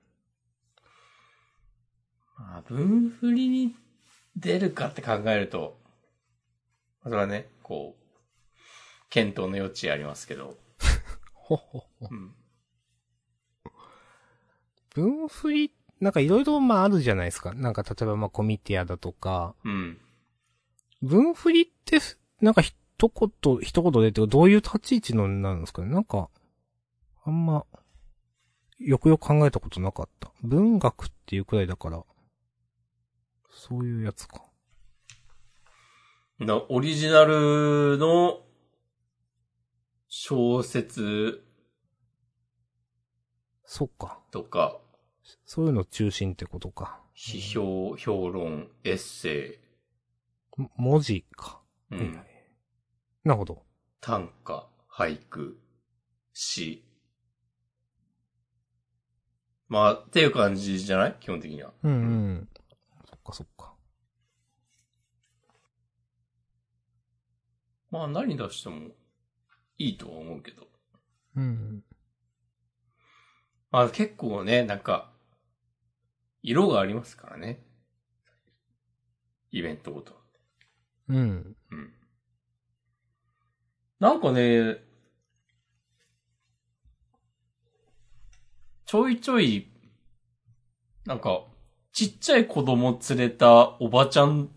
[2.39, 3.75] まあ、分振りに
[4.37, 5.81] 出るかって考えると、
[7.03, 10.57] それはね、こう、検討の余地ありますけど。
[11.33, 12.09] ほほほ。
[12.11, 12.35] うん。
[14.99, 17.55] 分振り、なんかいろいろまああるじゃないですか。
[17.55, 19.99] なんか例えばまあコミティアだとか、うん。
[21.03, 21.99] 分振りって、
[22.41, 26.29] なんか一言、一言でってどういう立ち位置のになるんですかねなんか、
[27.25, 27.65] あんま、
[28.81, 30.33] よくよく考えたことなかった。
[30.43, 32.03] 文学っていうくらいだから、
[33.51, 34.43] そういうやつか。
[36.41, 38.41] なオリジナルの
[40.09, 41.45] 小説
[43.65, 44.19] そっか。
[44.31, 44.81] とか、
[45.45, 47.01] そういうの中心ってことか。
[47.17, 49.61] 批評、評論、エッセ
[50.57, 51.61] も文字か。
[51.91, 52.13] イ、うはいん、
[53.25, 53.65] なるほど。
[54.01, 55.59] 短歌、俳句、
[56.33, 56.85] 詩。
[59.69, 61.17] まあ、っていう感じじゃない？
[61.21, 61.73] 基本的には。
[61.83, 61.95] うんう
[62.35, 62.49] ん。
[63.05, 63.75] そっかそっか。
[67.91, 68.89] まあ、何出しても
[69.79, 70.67] いいとは思うけど。
[71.37, 71.85] うん。
[73.71, 75.13] まあ、結構ね、なんか、
[76.43, 77.61] 色がありますからね。
[79.51, 80.15] イベントごと。
[81.09, 81.57] うん。
[81.71, 81.93] うん。
[83.99, 84.77] なんかね、
[88.85, 89.69] ちょいちょい、
[91.05, 91.45] なんか、
[91.93, 94.49] ちっちゃい子供連れたおばちゃん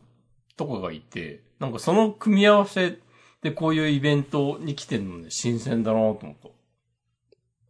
[0.55, 2.99] とかがいて、なんかその組み合わせ
[3.41, 6.49] でこういうイベントに来てるので新鮮だなと思った。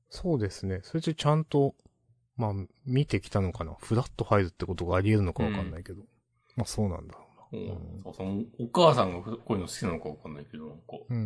[0.09, 0.81] そうですね。
[0.83, 1.75] それでちゃんと、
[2.37, 2.53] まあ、
[2.85, 3.75] 見てきたのかな？
[3.79, 6.03] フラット入るってことがあり得るのかわかんないけど。
[6.55, 7.19] まあ、そうなんだろ
[7.51, 7.61] うな。
[7.73, 10.83] うんそうそのお母さんがこういうの好きなのかわかんないけど、なんか。
[11.09, 11.21] うんう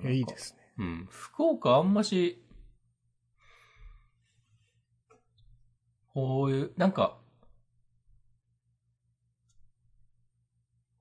[0.00, 0.02] ん。
[0.02, 0.60] いや、いいですね。
[0.78, 1.06] うん。
[1.10, 2.42] 福岡あんまし、
[6.14, 7.18] こういう、なんか、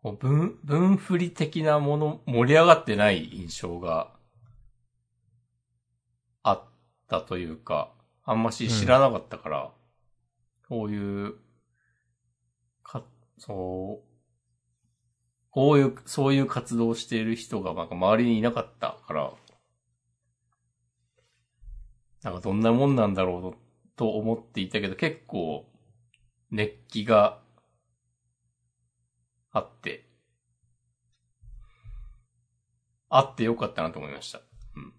[0.03, 4.11] こう文、文振り的なもの、盛り上がってない印象が
[6.41, 6.63] あっ
[7.07, 7.93] たというか、
[8.23, 9.71] あんまし知らなかったから、
[10.67, 11.35] こういう、
[12.83, 13.03] か、
[13.37, 14.11] そう、
[15.51, 19.31] こういう、そういう活動をしている人がなんか周りにいなかったから、
[22.23, 23.57] なんかどんなもんなんだろう
[23.95, 25.67] と思っていたけど、結構
[26.49, 27.40] 熱気が
[29.51, 30.07] あって、
[33.09, 34.41] あってよかったなと思いました。
[34.75, 34.93] うん。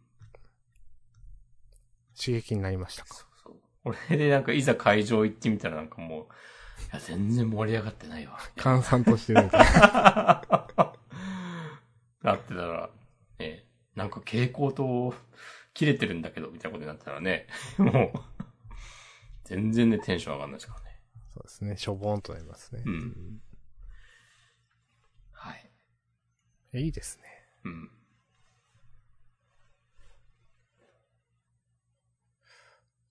[2.19, 3.15] 刺激になりましたか？
[3.15, 3.57] そうそう。
[3.85, 6.25] 俺でなんかいざ会場行ってみたらなんかもう、い
[6.93, 8.39] や全然盛り上がってないわ。
[8.57, 10.43] 閑散としてるみたいな。
[12.23, 12.91] なってたら、
[13.39, 15.15] ね、なんか蛍光灯
[15.75, 17.47] 切れてるんだけど、みたいなことになったらね、
[17.79, 18.19] もう、
[19.45, 21.01] 全然ね、テンション上がんないですからね。
[21.35, 21.77] そうですね。
[21.77, 22.83] しょぼーんとなりますね。
[22.87, 23.43] うん。
[25.33, 25.65] はい。
[25.65, 25.71] え
[26.79, 27.25] いいですね。
[27.65, 27.91] うん。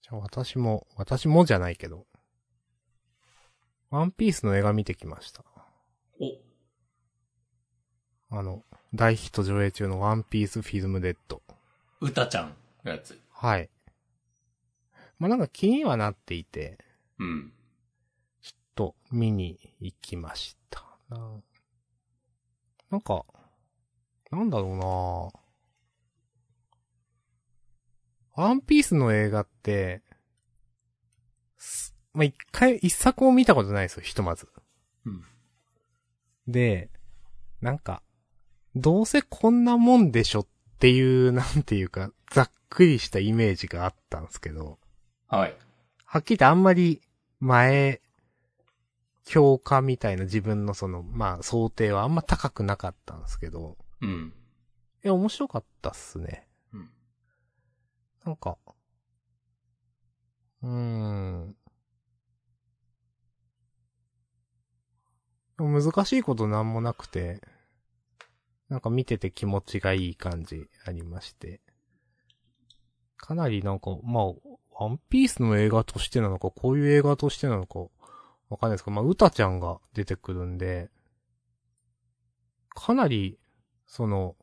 [0.02, 2.08] じゃあ私も、私もじゃないけど。
[3.92, 5.44] ワンピースの映画見てきました。
[6.20, 6.38] お、
[8.38, 8.64] あの、
[8.96, 11.42] 大ヒット上映中のワンピースフィルムデッド。
[12.00, 13.20] うたちゃんのやつ。
[13.30, 13.70] はい。
[15.20, 16.80] まあ、なんか気にはなっていて、
[17.20, 17.54] うん。
[18.42, 20.84] ちょっと見に行きました。
[21.10, 21.20] な
[22.90, 23.26] なんか、
[24.32, 25.42] なんだろうな
[28.36, 30.02] ワンピースの映画って、
[31.58, 34.48] すまあ、一回、一作も見たことないですよ、ひとまず。
[35.06, 35.24] うん。
[36.48, 36.90] で、
[37.62, 38.02] なんか、
[38.76, 40.48] どうせこんなもんでしょっ
[40.80, 44.80] ていう、 なんていうか、ざっくりしたイメージがあったんですけど、
[45.28, 45.56] はい。
[46.06, 47.02] はっきり言ってあんまり
[47.40, 48.02] 前、
[49.26, 54.34] 評価みたいな自分のその、まあ想定はあんま高くなかったんですけど、うん。
[55.04, 56.48] いや、面白かったっすね。
[56.74, 56.90] うん。
[58.26, 58.58] なんか、
[60.64, 61.56] うーん。
[65.58, 67.42] 難しいことなんもなくて、
[68.70, 71.62] なんか見てて気持ちがいい感じありまして。
[73.18, 74.26] かなりなんか、まあ、
[74.84, 77.80] ワンピースの映画としてなのか、こういう映画としてなのか、
[78.50, 80.90] わかんないですけど、まあ、歌ちゃんが出てくるんで、
[82.74, 83.38] かなり、
[83.92, 84.38] その、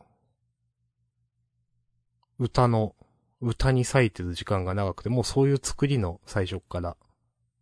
[2.38, 2.94] 歌の、
[3.40, 6.98] 歌に割いてる時間が長くて、もうそういう作りの最初っから、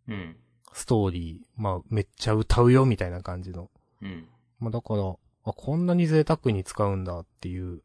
[0.09, 0.37] うん。
[0.73, 3.71] ストーリー、まあ、めっちゃ歌うよみたいな感じの。
[4.03, 4.29] うん。
[4.59, 5.15] まあ、だから、
[5.45, 7.83] あ、こんなに贅沢に使うんだっていう、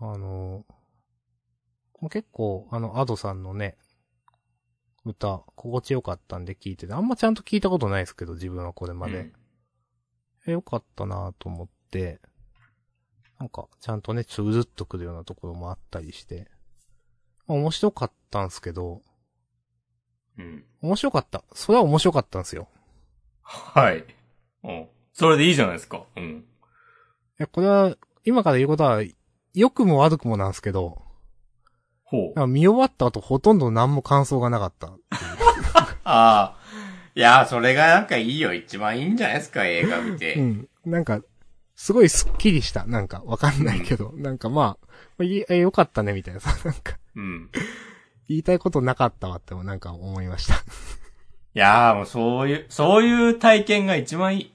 [0.00, 0.64] あの
[2.00, 3.76] まあ、結構、あの、アドさんのね、
[5.04, 9.18] 歌、心地よかったんで聞いてて、あんまちゃんと聞いたことないですけど、自分はこれまで。
[9.18, 9.32] うん
[10.46, 12.20] え、よかったなと思って、
[13.44, 16.48] なんか、ちゃんとね、ちょっとうずっとくるようなところもあったりして、
[17.46, 19.02] まあ面白かったんすけど、
[20.38, 20.64] うん。
[20.80, 21.44] 面白かった。
[21.52, 22.68] それは面白かったんですよ。
[23.42, 24.02] はい。
[24.64, 24.88] うん。
[25.12, 26.04] それでいいじゃないですか。
[26.16, 26.24] うん。
[26.24, 26.42] い
[27.36, 29.02] や、これは、今から言うことは、
[29.52, 31.02] 良くも悪くもなんですけど、
[32.02, 34.88] ほう見終わった後ほとんど何も感想がなかった。
[36.04, 36.56] ああ。
[37.14, 38.54] いやー、それがなんかいいよ。
[38.54, 40.34] 一番いいんじゃないですか、映画見て。
[40.34, 40.68] うん。
[40.86, 41.20] なんか、
[41.76, 42.86] すごいスッキリした。
[42.86, 44.78] なんか、わかんないけど、なんかま
[45.18, 47.50] あ、いいえ、よかったね、みたいなさ、 なんか、うん。
[48.28, 50.54] 言いたいことなかったわってもなんか思いました。
[50.56, 50.60] い
[51.54, 54.54] やー、もうそういう、そういう体験が一番いい。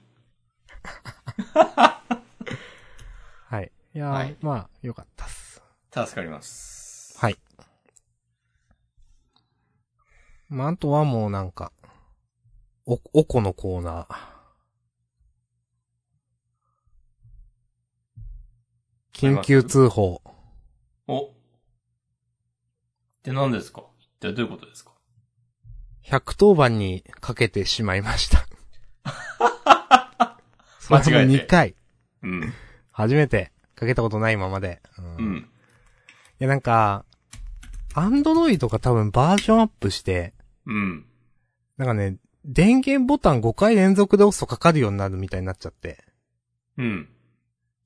[3.48, 3.72] はい。
[3.94, 5.62] いやー、はいまあ、よかったっす。
[5.92, 7.18] 助かります。
[7.18, 7.38] はい。
[10.48, 11.72] まあ、あとはもうなんか、
[12.86, 14.29] お、おこのコーナー。
[19.20, 20.22] 緊急通報。
[21.06, 21.26] お。
[21.26, 21.30] っ
[23.22, 23.84] て何ですか？
[24.00, 24.92] 一体どういうことですか
[26.06, 28.46] ？110番にかけてしまいました。
[30.88, 31.74] 間違えて2回。
[32.22, 32.52] うん。
[32.90, 34.80] 初めてかけたことないままで。
[34.98, 35.50] うんうん。
[36.38, 37.04] やなんか、
[37.94, 40.32] アンドロイドが多分バージョンアップして、
[40.66, 41.04] うん。
[41.76, 46.02] なんかね、電源ボタン5回連続で押すとかかるようになるみたいになっちゃって。
[46.78, 47.08] うん。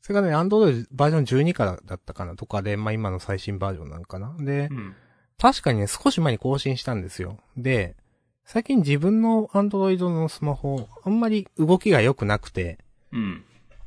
[0.04, 4.36] それがね、アンドロイドバージョン12からだったかなとかで、まあ今の最新バージョンなんかな。
[4.38, 4.94] でう、ん。
[5.38, 7.38] 確かにね、少し前に更新したんですよ。
[7.56, 7.96] で、
[8.44, 12.76] 最近自分のアンドロイドのスマホ、あんまり動きが良くなくて、
[13.12, 13.44] うん。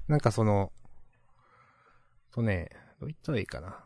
[0.07, 0.71] なんかその、
[2.33, 3.83] とね、どう言ったらいいかな。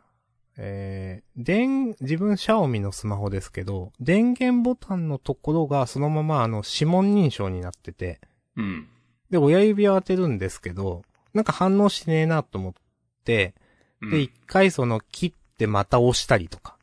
[0.55, 8.21] えー、電、自分シャオミのスマホですけど、電源ボタンのところがそのままあの指紋認証になってて、
[8.55, 8.87] うん。
[9.29, 11.01] で、親指を当てるんですけど、
[11.33, 12.73] なんか反応しねえなと思っ
[13.23, 13.53] て、
[14.01, 16.77] うんで、一回その切ってまた押したりとか、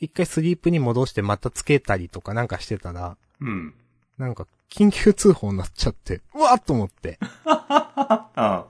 [0.00, 3.74] 一回スリープに戻してまたつけたりとかなんかしてたら、うん。
[4.18, 7.18] なんか緊急通報になっちゃって、うわっと思って。
[7.46, 8.66] ああ。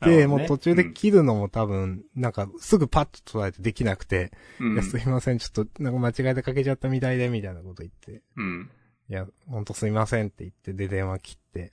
[0.00, 4.30] で、もう途中でうん切るのも多分、なんかすぐパッと捉えてできなくて、
[4.60, 8.70] うんいや、すいません、ちょっと、なんか間違えてかけちゃったみたいで、みたいなこと言って、うん。
[9.08, 11.72] いや、ほんとすいませんって言って、で、電話切って、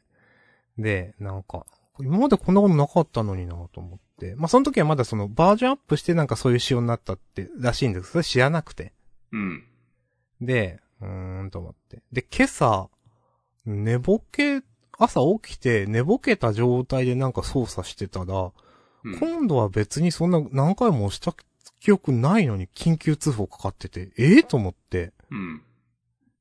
[0.77, 1.65] で、なんか、
[1.99, 8.93] 今までこんなことなかったのになと思って、まあ、その時はまだそのバージョンアップしてなんかそういう仕様になったって、らしいんですそれ知らなくて。
[9.31, 9.63] うん。
[10.41, 12.01] で、うーんと思って。
[12.11, 12.89] で、今朝、
[13.65, 14.61] 寝ぼけ、
[14.97, 18.51] 朝起きて寝ぼけた状態でなんか操作してたら、
[19.03, 21.35] うん今度は別にそんな何回も押した
[21.81, 25.61] 記憶ないのに緊急通報かかってて、ええと思って、うん。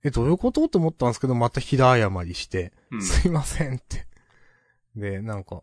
[0.05, 0.69] え、どういうこと？
[0.69, 4.07] と思ったんですけど、また平謝りして、うんすいませんって。
[4.97, 5.63] で、なんか、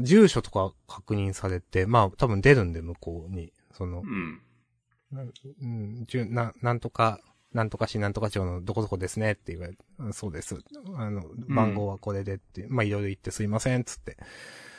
[0.00, 4.40] 住所とか確認されて、まあ多分出るんで向こうに、そのう、ん。
[5.62, 7.20] うん、じゅな、なんとか、
[7.52, 10.58] なんとか市なんとか町のどこどこですねって言われて、うんそうです。
[10.96, 14.16] あの、番号はこれでって、まあいろいろ言ってすいませんっつって。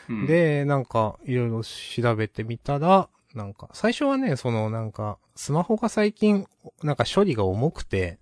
[0.10, 6.45] うん、で、なんか、いろいろ調べてみたら、なんか、最初はね、そのなんか、スマホが最近、
[6.84, 8.20] なんか処理が重くて、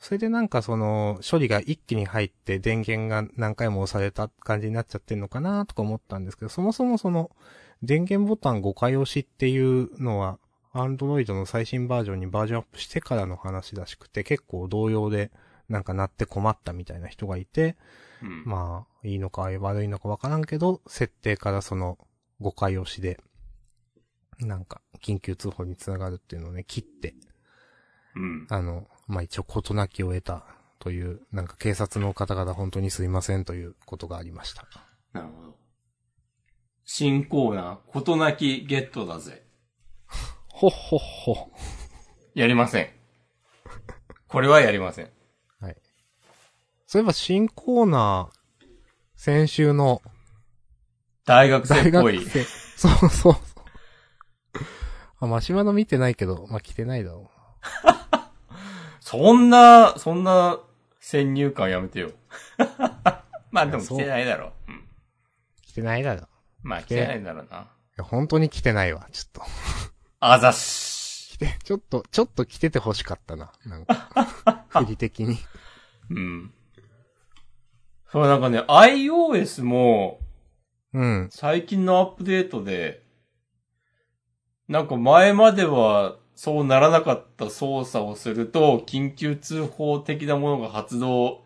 [0.00, 7.30] それでなんかその、処理が一気に入って電源が何回も押された感じになっちゃってんのかなとか思ったんですけど、そもそもその、
[7.82, 10.38] 電源ボタン5回押しっていうのは、
[10.74, 15.30] Android の最新バージョンにバージョンアップしてからの話らしくて、結構同様で、
[15.68, 17.76] なんかなって困ったみたいな人がいて、
[18.22, 21.98] うん、まあ、いいのか悪いのかわからんけど、設定からその
[22.40, 23.18] 誤解押しで、
[24.40, 27.14] なんか、緊急通報につながるっていうのをね、切って、
[28.16, 28.46] うん。
[28.50, 30.44] あの、まあ一応事なきを得た
[30.78, 34.66] という、なんか警察の方々本当にすいませんということがありました。
[35.12, 35.56] なるほど。
[36.84, 39.42] 新コーナー、ことなきゲットだぜ。
[40.48, 41.50] ほっほっほ。
[42.34, 42.90] やりません。
[44.28, 45.10] これはやりません。
[45.60, 45.76] はい。
[46.86, 48.66] そういえば新コーナー、
[49.16, 50.02] 先週の
[51.24, 52.20] 大学生大っぽい
[52.76, 53.36] そうそうそう。
[55.20, 57.30] あ、マシュマロ見てないけど、まあ、来てないだろ
[59.04, 60.58] そんな、そんな
[60.98, 62.12] 先入観やめてよ。
[63.52, 64.72] まあでも来いやそうてないだろう。
[64.72, 64.78] うん。
[64.78, 64.82] う。
[65.60, 66.28] 来てないだろう。
[66.62, 67.58] まあ来てないんだろうな。
[67.58, 67.64] い
[67.98, 69.42] や、本当に来てないわ、ちょっと。
[70.20, 71.34] あざっし。
[71.34, 73.52] 来て、ちょっと、ちょっと来てて欲しかったな。
[73.66, 74.08] なんか、
[74.70, 75.36] 振り的に。
[76.08, 76.54] うん。
[78.10, 80.18] そう、なんかね、iOS も、
[80.94, 81.28] うん。
[81.30, 83.04] 最近のアップデートで、
[84.66, 91.44] なんか前まではそうならなかった操作をすると、緊急通報的なものが発動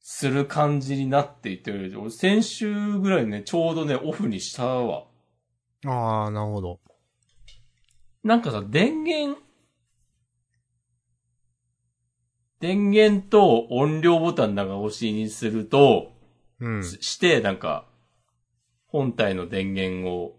[0.00, 5.04] する感じになっていて、俺先週ぐらいね、ちょうどね、オフにしたわ。
[5.86, 6.80] ああ、なるほど。
[8.22, 9.40] なんかさ、電源、
[12.58, 16.12] 電源と音量ボタン長押しにすると、
[16.60, 16.84] うん。
[16.84, 17.86] しして、なんか、
[18.86, 20.36] 本体の電源を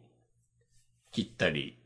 [1.11, 1.80] 切ったり、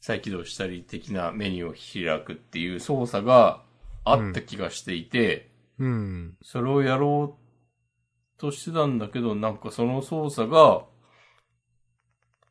[0.00, 3.62] 再起動したり的なメニューを開くっていう操作が
[4.04, 6.36] あった気がしていて、うん。
[6.42, 10.84] それをやろうとしてたんだけど、なんかその操作が、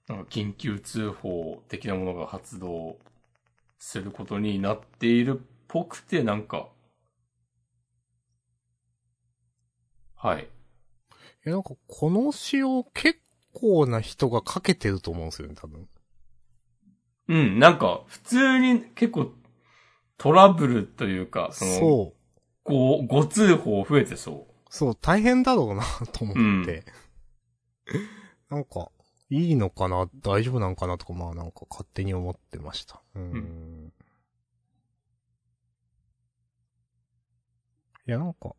[0.08, 2.98] なんか緊急通報的なものが発動
[3.80, 6.70] することになっているっぽくて、なんか、
[10.16, 10.48] はい。
[11.46, 13.20] え、なんか、この仕様結
[13.54, 15.88] 構な人がかけてると思うんですよね、多分。
[17.30, 19.32] うん、なんか、普通に結構
[20.18, 22.20] トラブルというか、その、そう。
[22.64, 26.84] ご、ご通報増えてそそう、大変だろうな、と思って。
[28.50, 28.92] なんか、
[29.30, 33.02] いいのかな、大丈夫なんかなとか、まあなんか勝手に思ってました。
[33.14, 33.94] うーん。
[38.08, 38.56] いや、なんか、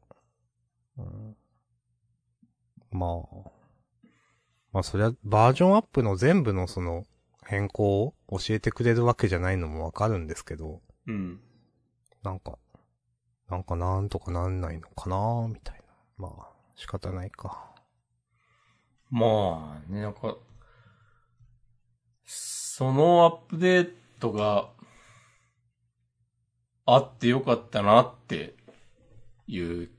[0.97, 1.37] うん、
[2.93, 3.51] まあ、
[4.73, 7.05] まあそりゃ、バージョンアップの全部のその、
[7.47, 11.41] 変更を教えてくれるわけじゃないのもわかるんですけど、うん。
[12.23, 12.59] なんか、
[13.49, 16.29] なんかなんとかなんないのかなみたいな。
[16.29, 17.75] まあ、仕方ないか。
[19.11, 20.37] まあね、なんか、
[22.25, 24.71] そのアップデートが
[26.87, 28.55] あってよかったなって
[29.47, 29.91] いう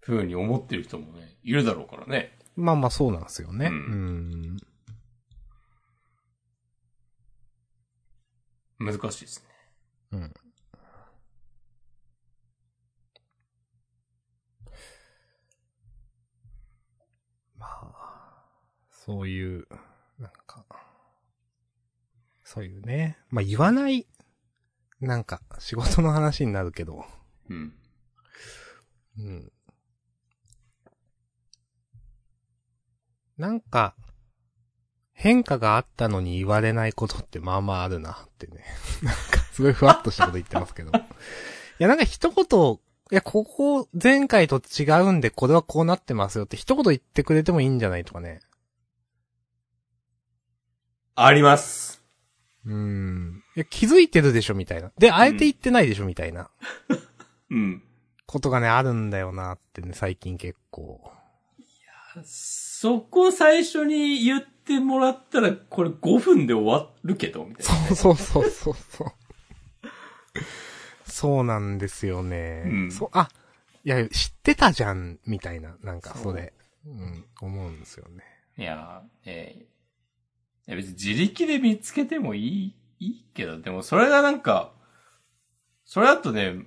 [0.00, 2.36] 風に思ってる人もね、いるだろうからね。
[2.56, 3.66] まあまあそうなんですよね。
[3.66, 4.56] ううん
[8.80, 9.46] 難しいですね。
[10.12, 10.34] うん。
[17.58, 18.44] まあ、
[18.90, 19.66] そういう、
[20.18, 20.64] なんか、
[22.42, 23.18] そういうね。
[23.28, 24.06] まあ言わない、
[24.98, 27.04] なんか、仕事の話になるけど、
[27.50, 27.74] うん。
[29.18, 29.52] うん。
[33.36, 33.94] なんか、
[35.20, 38.64] 変化があったのに言われないことってまあまああるなってね。
[39.04, 40.92] なんか、すごいふわっとしたこと言ってますけど。
[40.96, 41.02] い
[41.78, 42.78] や、なんか一言、
[43.12, 48.40] いや、ここ、前回と違うんで、これはこうなってますよって一言言ってくれてもいいんじゃないとかね。
[51.16, 52.02] あります。
[52.64, 53.44] うーん。
[53.56, 54.90] いや、気づいてるでしょ、みたいな。
[54.96, 56.48] で、あえて言ってないでしょ、みたいな。
[57.50, 57.82] うん。
[58.24, 61.12] ことがね、あるんだよなってね、最近結構。
[62.24, 67.96] そこ最初に言ってもらったら、これ5分で終わるけど、みたいな。
[67.96, 69.12] そうそうそうそうそう。
[71.04, 72.62] そうなんですよね。
[72.66, 73.28] うんそう、あ、
[73.84, 76.52] いや、知ってたじゃん、みたいな、なんか、それ、
[76.86, 78.22] うん、思うんですよね。
[78.56, 79.70] いや、えー
[80.66, 84.72] いや別に自力で見つけてもいい、いいけど、でもそれがなんか、
[85.84, 86.66] それだとね、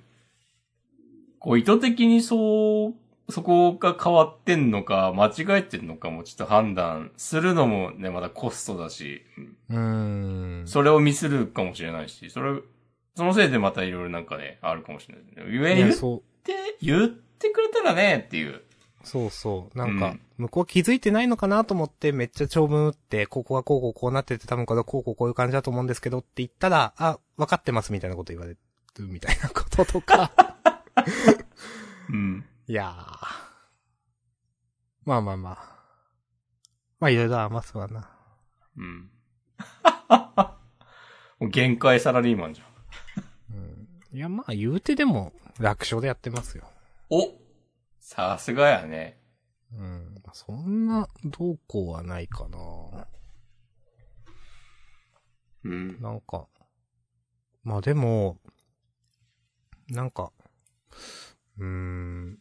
[1.38, 2.94] こう意図的にそう、
[3.30, 9.22] そこが変わってんのか、間違えてんのかもちょっと判断するのもね、まだコストだし、
[9.70, 10.62] うん。
[10.66, 12.60] それをミスるかもしれないし、それ、
[13.16, 15.52] そのせいでまたいろいろなんかね、あるかもしれない。
[15.52, 15.94] 言え、言っ
[16.42, 18.62] て、言ってくれたらね、っていう。
[19.04, 19.78] そうそう。
[19.78, 28.58] なんかうん、向こう気づいてないのかなと思って、めっちゃ長文打って、ここはこうこうこうなってて、多分これはこうこうこういう感じだと思うんですけどって言ったら、あ、分かってますみたいなこと言われる
[28.98, 30.30] みたいなこととか。
[32.10, 32.44] うん。
[32.66, 32.94] いやー。
[35.04, 35.74] まあまあまあ。
[36.98, 38.10] まあいろいろ余すわな。
[38.76, 39.10] うん。
[41.38, 42.64] もう限界サラリーマンじゃ
[43.54, 43.56] ん。
[43.56, 43.88] うん。
[44.12, 46.64] いやまあ言うてでも楽勝でやってますよ。
[47.10, 47.34] お
[47.98, 49.20] さすがやね。
[49.72, 50.14] うん。
[50.32, 53.06] そんな、どうこうはないかな。
[55.64, 56.00] うん。
[56.00, 56.48] なんか。
[57.62, 58.38] まあでも、
[59.88, 60.32] なんか、
[61.58, 62.38] うーん。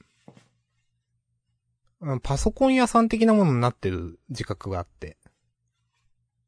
[2.03, 5.17] うんパソコン屋さん的なものになってる自覚があって。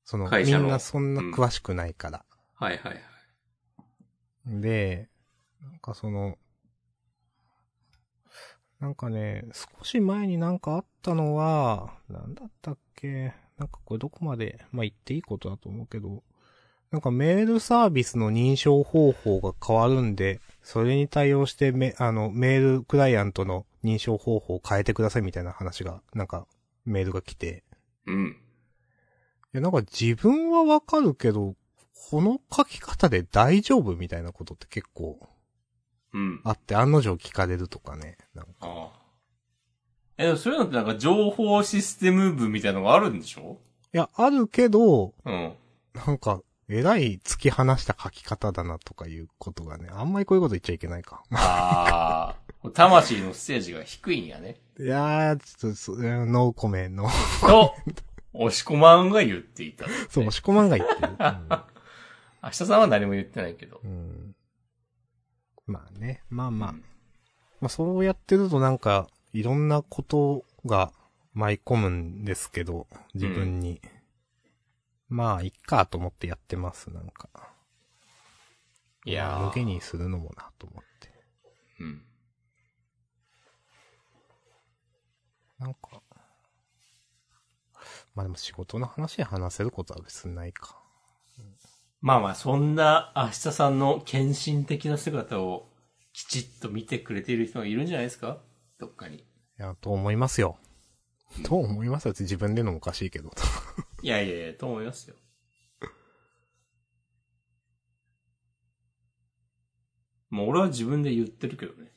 [0.04, 2.26] その、みんなそんな詳しくないから。
[2.54, 4.62] はいはいはい。
[4.62, 5.10] で、
[5.62, 6.38] なんかその、
[8.80, 13.34] なんかね、少し前になんかあったのは、なんだったっけ？
[13.58, 16.24] なんかこれどこまで、まあ、言っていいことだと思うけど、
[16.92, 26.48] なんかメールサービスの認証方法が変わるんで、それに対応してメ、あの、メールクライアントの認証方法を変えてくださいみたいな話が、なんか、
[26.84, 27.64] メールが来て、
[28.06, 28.28] うん。
[28.28, 28.36] い
[29.54, 31.56] や、なんか自分はわかるけど、
[32.10, 35.20] この書き方で大丈夫みたいなことって結構
[36.14, 36.42] うん。
[36.44, 38.18] あって案の定聞かれるとかね。
[38.34, 39.02] なんかああ。
[40.18, 43.58] え、でもそういうのってなんか情報システム部みたいなのがあるんでしょ？
[43.94, 45.54] いや、あるけど、うん。
[45.94, 51.24] なんか、えらい突き放した書き方だなとかいうことがね、あんまりこういうこと言っちゃいけないか。
[51.32, 52.70] ああ。
[52.72, 54.58] 魂のステージが低いんやね。
[54.80, 57.08] いやー、ちょっとそ、ノーコメンの。
[57.42, 57.76] と、
[58.34, 61.16] 押し込まんが言っていた、そう、押し込まんが言ってる。
[62.44, 63.80] 明日さんは何も言ってないけど。
[63.84, 63.90] うん。
[63.90, 64.36] うん
[65.68, 66.84] まあね、まあまあ、うん
[67.62, 70.92] まあそうやってるとなんか、いろんなことが
[71.34, 73.82] 舞い込むんですけど、自分に。
[75.08, 77.30] まあ、いっかと思ってやってます、なんか。
[79.06, 81.10] いやー無限にするのもな、と思って。
[81.80, 82.06] うん。
[85.60, 86.02] なんか。
[88.16, 90.80] まあでも仕事の話で話せることは別にないか。
[92.02, 95.70] まあまあ、そんな明日さんの献身的な姿を
[96.14, 98.38] きちっと見てくれている人がいるんじゃないですか？
[98.80, 99.18] どっかに。
[99.18, 99.24] い
[99.58, 100.58] や、と思いますよ。
[101.44, 103.32] と思いますよ自分でのもおかしいけど。
[104.06, 105.16] いやいやいや、と思いますよ。
[110.30, 111.92] もう俺は自分で言ってるけどね。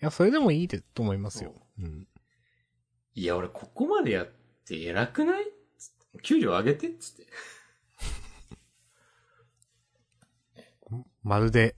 [0.00, 1.54] いや、それでもいいで、と思いますよ。
[1.78, 2.08] うん。
[3.14, 4.28] いや、俺ここまでやっ
[4.64, 5.44] て偉くない？
[6.22, 7.26] 給料上げてっつって。
[11.22, 11.76] まるで、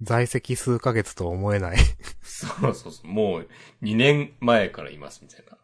[0.00, 1.76] 在籍数ヶ月とは思えない。
[2.22, 3.06] そうそうそう。
[3.06, 3.48] もう
[3.82, 5.58] 2年前からいますみたいな。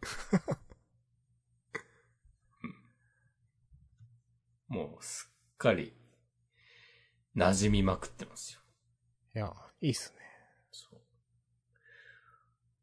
[2.63, 2.75] うん
[4.75, 5.93] もうすっかり
[7.37, 8.61] 馴染みまくってますよ。
[9.37, 10.25] いや、いいっすね。
[10.73, 11.01] そう。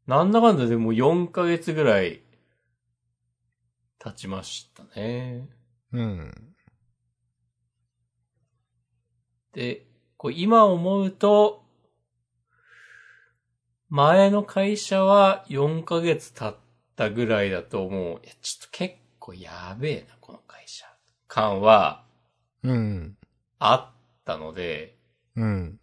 [0.06, 2.22] なんだかんだでもう4ヶ月ぐらい
[3.98, 5.48] 経ちましたね。
[5.92, 6.32] うん。
[9.52, 9.86] で、
[10.16, 11.62] こう今思うと、
[13.90, 16.56] 前の会社は4ヶ月経っ
[16.96, 20.91] たぐらいだともう、いや、ちょっと結構やべえな、この会社。
[21.32, 22.04] 感は
[22.62, 23.16] うん。
[23.58, 24.98] あったので、
[25.34, 25.80] うん。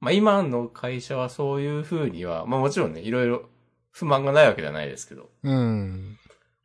[0.00, 3.48] まあ今の会社はそういう風には、まあもちろんね、いろいろ
[3.92, 6.18] 不満がないわけではないですけど、うん。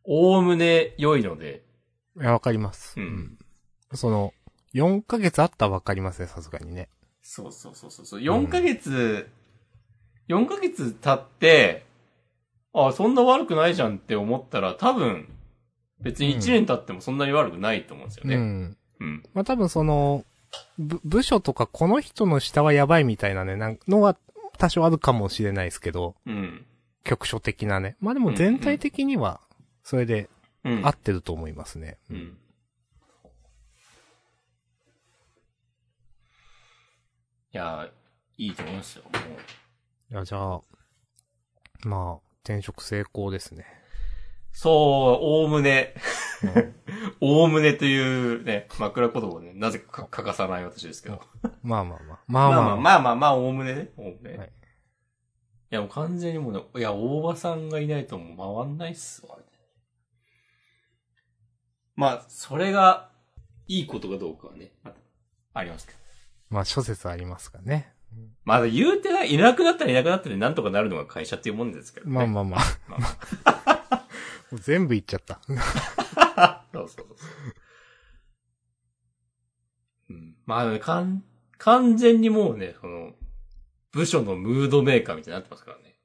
[0.03, 1.63] おおむね良いので、
[2.19, 2.99] いや、わかります。
[2.99, 3.37] うん
[3.93, 4.33] その、
[4.73, 6.89] 4ヶ月あったらわかりますね、さすがにね。
[7.21, 8.21] そうそうそうそうそう。
[8.21, 9.29] 4ヶ月、
[10.29, 11.85] 4ヶ月経って、
[12.73, 15.29] あ、そんな悪くないじゃんって思ったら、多分、
[16.03, 18.35] 別に1年経ってもそんなに悪くないと思うんですよね。
[18.35, 18.77] うん。
[18.99, 19.23] うん。
[19.33, 20.25] まあ、多分その、
[20.77, 24.17] ぶ部署とかこの人の下はやばいみたいなね、なんのは
[24.57, 26.65] 多少あるかもしれないですけど、うん。
[27.03, 27.95] 局所的なね。
[27.99, 29.41] まあでも全体的には、
[29.83, 30.29] それで
[30.63, 30.85] うん。
[30.85, 31.97] 合ってると思いますね。
[32.09, 32.37] うん。
[37.53, 37.89] いや、
[38.37, 39.03] いいと思いますよ。
[39.03, 40.61] もういや、じゃあ、
[41.83, 43.82] まあ、転職成功ですね。
[44.53, 45.95] そう、おおむね、
[47.19, 51.21] おおむねというね、枕言葉をね、なぜか欠かさない私ですけど。
[51.63, 52.19] まあまあまあ。
[52.27, 53.89] まあまあ、まあまあまあまあまあ、おおむねね。
[53.97, 54.37] おおむね。
[54.37, 54.51] はい
[55.71, 59.39] いや、もう完全にもうね、いや、大場さんがいないともう回んないっすわ。
[61.95, 63.09] まあ、それが、
[63.67, 64.97] いいことかどうかはね、また、
[65.55, 65.99] ありますけど。
[66.49, 67.91] まあ諸説ありますがね。
[68.45, 72.11] まだ言うてない、いなくなったらいなくなったらなんとかなるのが会社っていうもんですけどね。
[72.13, 72.59] まあまあまあ。
[72.87, 72.97] ま
[73.45, 73.62] あ
[74.55, 75.41] 全部言っちゃった。
[76.73, 77.17] そうそうそう。
[80.45, 81.23] まあ、ね、かん、
[81.57, 83.13] 完全にもうね、その、
[83.91, 85.95] 部署のムードメーカーみたいになってますからね。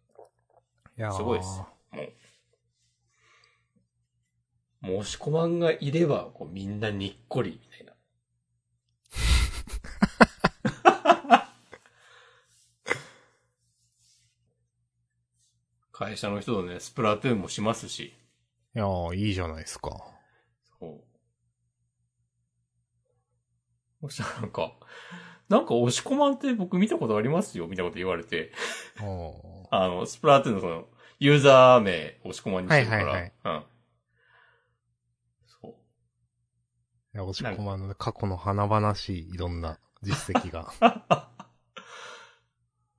[0.96, 1.68] いやーすごいですよ。
[4.80, 5.04] もう。
[5.04, 7.92] 申し込まんがいれば、こうみんなにっこり、みたいな。
[15.90, 18.14] 会社の人とね、スプラトゥーンもしますし。
[18.78, 19.90] いやーいいじゃないですか。
[20.78, 21.00] そう。
[24.02, 24.72] そしたらなんか、
[25.48, 28.52] なんか押し込まんって僕見たことありますよ、みたいなこと言われて。
[29.72, 30.86] あの、スプラトゥーンのその、
[31.18, 33.04] ユーザー名押し込まんにしてるから。
[33.06, 33.62] はいはいうん。
[35.60, 35.70] そう。
[35.70, 35.74] い
[37.14, 40.72] や、押し込まんの過去の華々しいいろんな実績が。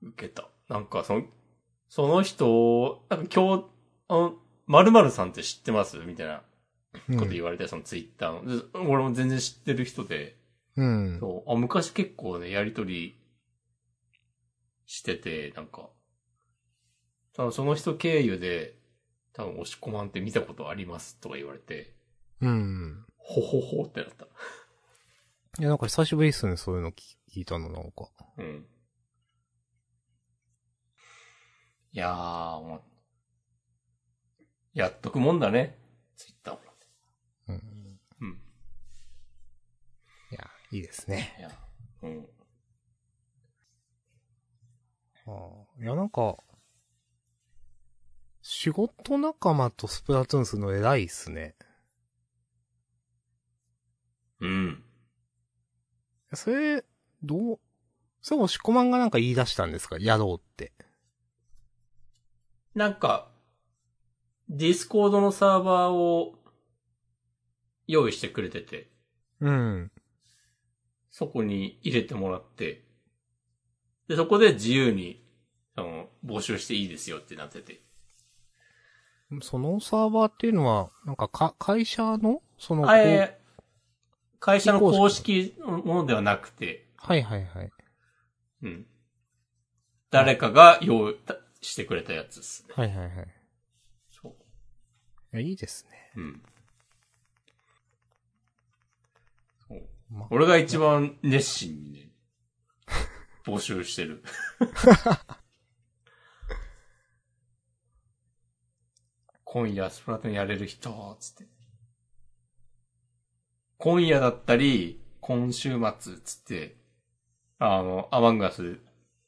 [0.02, 0.46] 受けた。
[0.68, 1.24] なんか、その、
[1.88, 3.64] その人、なんか今日、
[4.08, 4.34] あの、
[4.70, 5.98] 〇〇さんって知ってます？
[5.98, 6.42] みたいな
[7.18, 8.56] こと言われて、そのツイッターの。
[8.72, 10.36] で俺も全然知ってる人で、
[10.76, 11.18] うん。
[11.18, 13.18] そう、あ、昔結構ね、やりとり
[14.86, 15.90] してて、なんか、
[17.34, 18.76] 多分その人経由で、
[19.32, 21.96] 多分押し込まんって見たことありますとか言われて、
[22.40, 23.04] うん。
[23.16, 24.24] ほほほってなった。
[24.24, 28.08] いや、なんか久しぶりっすね、そういうの聞聞いたの、なんか。
[28.38, 28.66] うん。
[31.92, 32.89] いやー、もう、
[34.74, 35.78] やっとくもんだね。
[36.16, 36.60] ツイッターも。
[37.48, 38.00] うん。
[38.20, 38.42] うん。
[40.30, 41.36] いや、いいですね。
[41.38, 41.50] いや、
[42.02, 42.28] うん。
[45.26, 46.36] あーいや、なんか、
[48.42, 51.56] 仕事仲間とスプラトゥーンするの偉いっすね。
[54.40, 54.84] うん。
[56.32, 56.84] それ、
[57.22, 57.60] どう、
[58.22, 59.98] それ押し込まんがなんか言い出したんですか？
[59.98, 60.72] やろうって。
[62.74, 63.29] なんか、
[64.52, 66.34] ディスコードのサーバーを
[67.86, 68.90] 用意してくれてて、
[69.38, 69.92] うん。
[71.08, 72.84] そこに入れてもらって、
[74.08, 75.24] で、そこで自由に、
[75.76, 77.80] あの、募集していいですよってなってて。
[79.40, 82.42] そのサーバーっていうのは、なんかか、会社の？
[82.58, 83.40] その、あえ
[84.40, 87.70] 会社の公式のものではなくて、はいはいはい。
[88.64, 88.86] うん。
[90.10, 91.16] 誰かが用意
[91.60, 92.74] してくれたやつですね。
[92.74, 93.39] はいはいはい。
[95.32, 95.36] い。
[95.36, 96.12] や、いいですね。
[96.16, 96.42] うん。
[99.68, 99.82] そう。
[100.10, 102.10] ま、俺が一番熱心にね、
[103.44, 104.22] 募集してる。
[109.44, 111.44] 今夜スプラトゥーンやれる人、つって。
[113.78, 116.76] 今夜だったり、今週末つって、
[117.58, 118.78] あの、アマンガス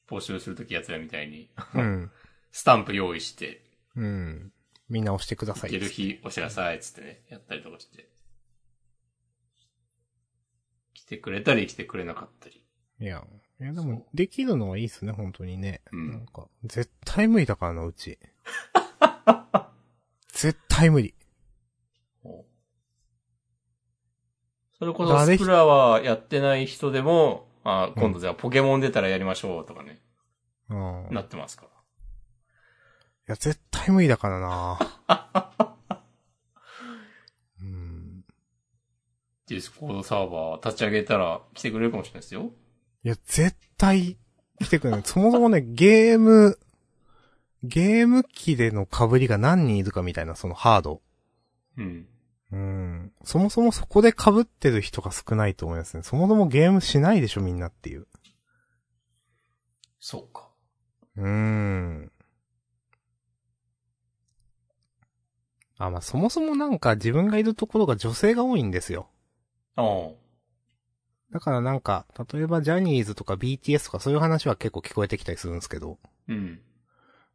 [0.07, 2.12] 募集するときやつらみたいに、うん。
[2.53, 3.64] スタンプ用意して、
[3.96, 4.53] うん。
[4.89, 5.70] みんな押してください。
[5.70, 8.09] 行ける日お知らさいっつってね、やったりとかして。
[10.95, 12.64] 来てくれたり来てくれなかったり。
[13.01, 13.24] いや、
[13.61, 15.83] いやでそも、できるのはいいっすね、本当にね。
[15.93, 18.18] うんなんか、絶対無理だからな、うち。
[20.33, 21.14] 絶対無理。
[24.78, 30.03] それこそ誰スプラはやってない人でも、あ今度じゃあポケモン出たらやりましょうとかね、
[30.68, 31.07] うん。
[31.12, 31.82] いなってますから。
[33.27, 34.79] や、絶対無理だからな
[37.61, 38.25] うん。
[39.47, 42.53] ディスコードサーバー立ち上げたら来てくれるかもしれないですよ。
[43.05, 44.16] いや、絶対
[44.61, 45.03] 来てくれない。
[45.07, 46.59] そもそもね、ゲーム、
[47.62, 51.03] ゲーム機での被りが何人いるかみたいな、そのハード。
[51.77, 52.09] うん。
[52.51, 53.12] うん。
[53.25, 56.03] そもそもそこで被ってる人が少ないと思いますね。
[56.03, 58.07] そもそもゲームしないでしょ、みんなっていう。
[60.01, 60.51] そうか。
[61.16, 61.82] うーん。
[65.87, 69.09] あ、まあ、そもそもなんか自分がいるところが女性が多いんですよ。
[69.76, 70.11] ああ。
[71.33, 76.61] だからなんか、例えばジャニーズとか BTS とかそういう話は結構聞こえてきたりするんですけど、うん。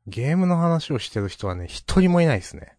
[0.06, 2.78] ゲームの話をしてる人はね、一人もいないですね。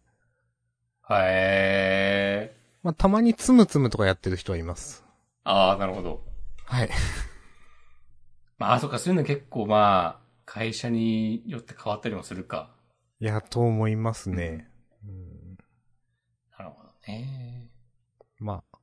[1.03, 2.59] はえー。
[2.81, 5.05] まあ、たまにつむつむとかやってる人はいます。
[5.43, 6.23] ああ、なるほど。
[6.65, 6.89] はい。
[8.57, 12.71] まあ、そっか、そういうの結構まあ、会社によって変わったりもするか。
[13.19, 14.69] いや、と思いますね。
[15.05, 15.38] うん、
[17.17, 17.69] ほどね。
[18.39, 18.79] まあ。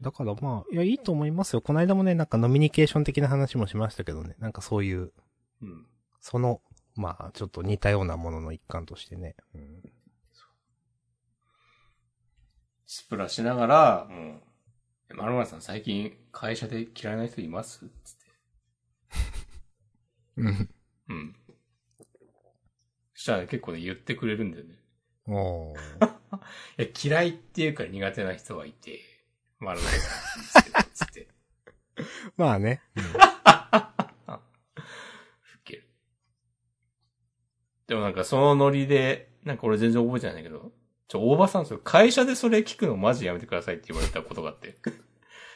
[0.00, 1.60] だからまあ、いや、いいと思いますよ。
[1.60, 4.36] この間もね、なんかノミニケーション的な話もしましたけどね。
[4.38, 5.12] なんかそういう、
[5.60, 5.86] うん。
[6.20, 6.62] その、
[6.94, 9.34] まあ、ちょっと似たようなものの一環としてね。
[9.54, 9.82] うん、
[12.86, 14.40] スプラしながら、も
[15.10, 17.80] う、まるまるさん最近会社で嫌いな人います？
[18.04, 18.26] つって。
[20.36, 20.70] うん。
[21.08, 21.36] うん。
[23.28, 24.74] そしたら結構ね、言ってくれるんだよね。
[25.26, 25.76] おー。
[26.82, 29.00] いや、嫌いっていうか苦手な人はいて、
[29.58, 31.28] まるまるさんですけど、つって。
[32.38, 32.80] まあね。
[35.42, 35.86] ふける。
[37.86, 40.72] でもなんかそのノリで、なんか俺全然覚えてないんだけど、
[41.08, 44.78] ちょ、大場さん、それ会社でそれ聞くのマジやめてくださいって言われたことがあって。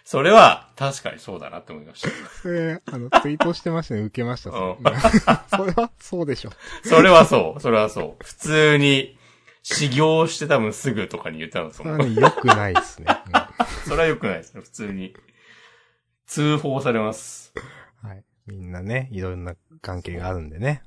[0.05, 2.09] それは確かにそうだなって思いました。
[2.43, 4.01] それ、あの、ツイートしてましたね。
[4.03, 4.51] 受けました。
[4.51, 5.01] それうん
[5.73, 6.51] それは、そうでしょ。
[6.85, 8.25] それはそう、それはそう。
[8.25, 9.19] 普通に、
[9.63, 12.11] 修行して多分すぐとかに言ったの、そのそれは。
[12.11, 13.07] ね、良くないですね。
[13.87, 15.15] それは良くないですね、普通に。
[16.27, 17.53] 通報されます。
[17.55, 18.25] うんはい。
[18.47, 20.83] みんなね、いろんな関係があるんでね。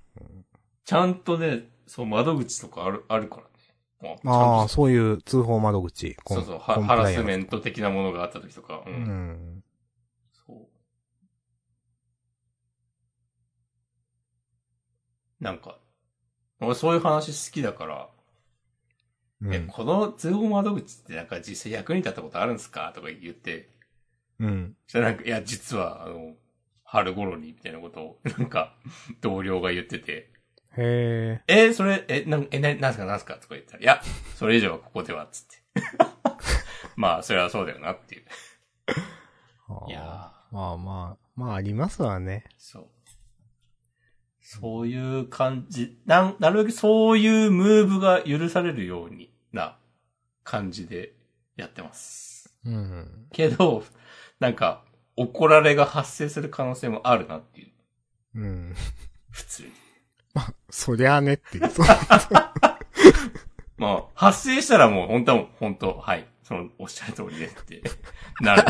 [0.83, 3.47] ちゃんとね、そう、窓口とかある、あるからね。
[4.05, 6.15] もうああ、そういう通報窓口。
[6.27, 8.77] そうそう、ハハラスメンント的なものがあった時とか。
[8.77, 8.83] う。
[8.85, 8.91] ト。
[8.91, 9.63] うんん。
[10.47, 10.67] そう。
[15.43, 15.79] なんか、
[16.61, 18.09] 俺そういう話好きだから、
[19.51, 19.67] え、うん。
[19.67, 22.91] この通報窓口ってなんか実際役に立ったことあるんですか？
[22.95, 23.69] とか言って、
[24.39, 24.75] うん。
[24.87, 26.35] そしたらなんか、いや、実は、あの、
[26.83, 28.75] 春頃に、みたいなことを、なんか、
[29.21, 30.31] 同僚が言ってて、
[30.77, 34.01] へえ、それ、え、なん、え、な、なんすかなんすかとか言ったら、いや、
[34.35, 35.81] それ以上はここでは、つって。
[36.95, 38.25] まあ、それはそうだよなっていう。
[39.69, 39.89] ー。
[39.89, 42.45] いやまあまあ、まあありますわね。
[42.57, 42.87] そう。
[44.41, 49.77] そういう感じ、なん、なるべくそういうムーブが許されるようにな
[50.43, 51.15] 感じで
[51.57, 52.55] やってます。
[52.63, 53.27] うん。
[53.31, 53.83] けど、
[54.39, 54.83] なんか、
[55.17, 57.71] 怒られが発生する可能性もあるなっていう。
[58.35, 58.75] うん。
[59.31, 59.84] 普通に。
[60.35, 61.69] まあ、そりゃあねっていう。
[63.77, 66.27] まあ、発生したらもう本当は、本当はい。
[66.43, 67.81] その、おっしゃる通りですって、
[68.41, 68.63] なる。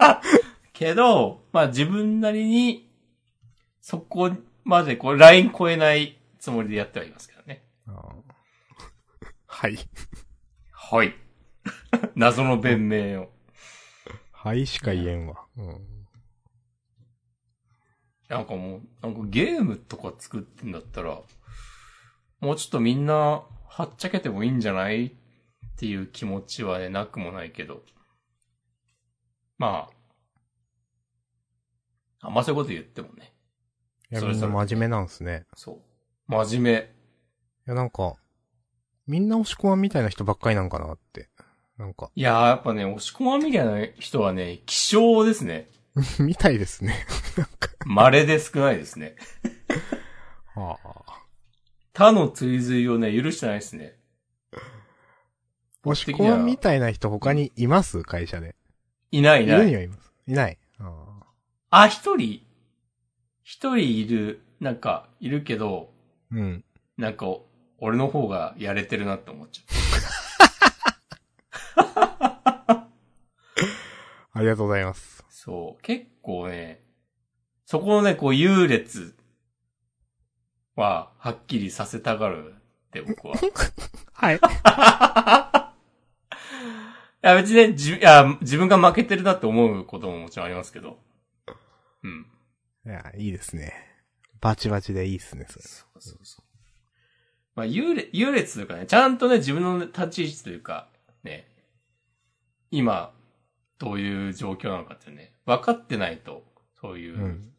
[0.72, 2.90] けど、まあ自分なりに、
[3.80, 4.30] そこ
[4.64, 7.64] までこう、ライン超えないつもりでやってはいますけどね。
[9.46, 9.78] はい。
[10.72, 11.14] はい。
[12.14, 13.32] 謎の弁明を。
[14.32, 15.46] はいしか言えんわ。
[15.56, 15.91] うん。
[18.32, 21.20] なんかもう、なんかゲームとか作ってんだったら、
[22.40, 25.10] もうちょっとみんな、はっちゃけてもいいんじゃないっ
[25.76, 27.82] ていう気持ちはね、なくもないけど。
[29.58, 29.90] ま
[32.20, 33.34] あ、あんまそういうこと言ってもね。
[34.10, 35.44] いや、それぞれみんな真面目なんすね。
[35.54, 35.78] そう。
[36.26, 36.78] 真面目。
[36.80, 36.84] い
[37.66, 38.14] や、なんか、
[39.06, 41.28] みんな押し込まんみたいな人ばっかりなんかなって。
[41.76, 45.70] なんか、いやー、やっぱね、押し込まんみたいな人はね、希少ですね。
[46.20, 47.06] みたいですね。
[47.84, 49.16] 稀で少ないですね。
[50.54, 51.22] はあ。
[51.92, 53.98] 他の追随をね、許してないですね。
[55.84, 58.02] 押し込みみたいな人他にいます？
[58.02, 58.54] 会社で。
[59.10, 59.60] いないいないい。
[59.62, 60.12] るにはいます。
[60.26, 60.58] いない。
[60.78, 61.22] あ
[61.70, 62.42] あ、一人、
[63.42, 66.64] 一人いる、なんか、いるけど、ーうん。
[66.96, 67.26] なんか、
[67.78, 71.82] 俺の方がやれてるなって思っちゃ
[74.34, 75.24] ありがとうございます。
[75.42, 75.44] う。
[75.44, 75.82] そう。
[75.82, 76.82] 結構ね、
[77.64, 79.16] そこのね、こう、優劣
[80.76, 83.34] は、はっきりさせたがるって僕は。
[84.12, 84.36] はい。
[87.24, 90.98] いや、別にね、じ、いや、自分が負けてるなって思うことももちろんありますけど。
[92.02, 92.26] うん。
[92.84, 93.72] いや、いいですね。
[94.40, 95.64] バチバチでいいですね、それ。
[95.64, 96.44] そうそうそう。
[97.54, 100.88] まあ、優劣、優劣というかね、ちゃんとね、自分の立ち位置というか、
[101.22, 101.48] ね、
[102.70, 103.14] 今、
[103.78, 106.44] どういう状況なのかってね、分かってないと、
[106.80, 107.52] そういう、うん。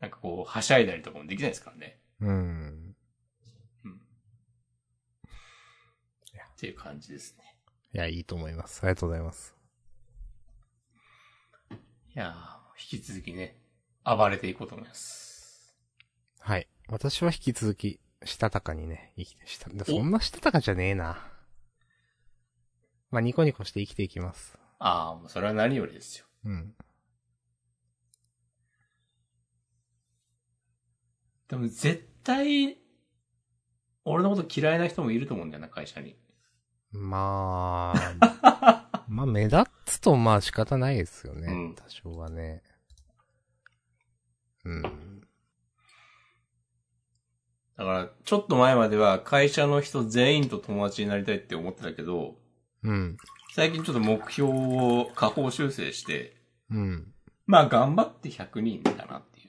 [0.00, 2.00] なんかこう、はしゃいだりとかもできないですからね。
[2.20, 2.94] うん。
[6.58, 7.44] っていう感じですね。
[7.94, 8.80] いや、いいと思います。
[8.82, 9.54] ありがとうございます。
[11.70, 11.74] い
[12.14, 13.62] やー、引き続きね、
[14.04, 15.76] 暴れていこうと思います。
[16.40, 16.66] はい。
[16.88, 21.30] 私は引き続き、したたかにね、生きて、した、そんなしたたかじゃねえな。
[23.12, 24.58] まあ、ニコニコして生きていきます。
[24.80, 26.26] ああ、もうそれは何よりですよ。
[26.44, 26.74] うん。
[31.48, 32.78] でも絶対、
[34.04, 36.16] 俺のこと嫌いな人もいると思うんだよな、会社に。
[36.90, 41.52] まあ、 まあ、目立つと、まあ仕方ないですよね。
[41.52, 42.62] うん多少はね。
[44.64, 44.82] うん。
[44.82, 44.90] だ
[47.84, 52.36] から、ちょっと前までは会社の人全員と友達になりたいって思ってたけど、
[52.82, 53.16] うん。
[53.54, 56.36] 最近ちょっと目標を下方修正して、
[56.70, 57.12] うん。
[57.46, 59.48] まあ頑張って100人だなっていう。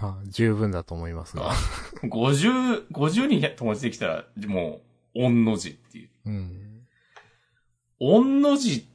[0.00, 1.52] まあ、十分だと思いますが。
[2.02, 4.80] 50、50人友達できたら、も
[5.14, 6.10] う、御の字っていう。
[6.26, 6.86] うん。
[8.00, 8.88] 御の字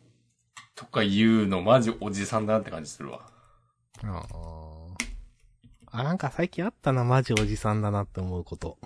[0.73, 3.29] とか言うのマジおじさんだなって感じするわ。
[4.03, 4.25] あ
[5.91, 5.99] あ。
[5.99, 8.77] あ、なんか最近あったな、マジおじさんだなって思うこと。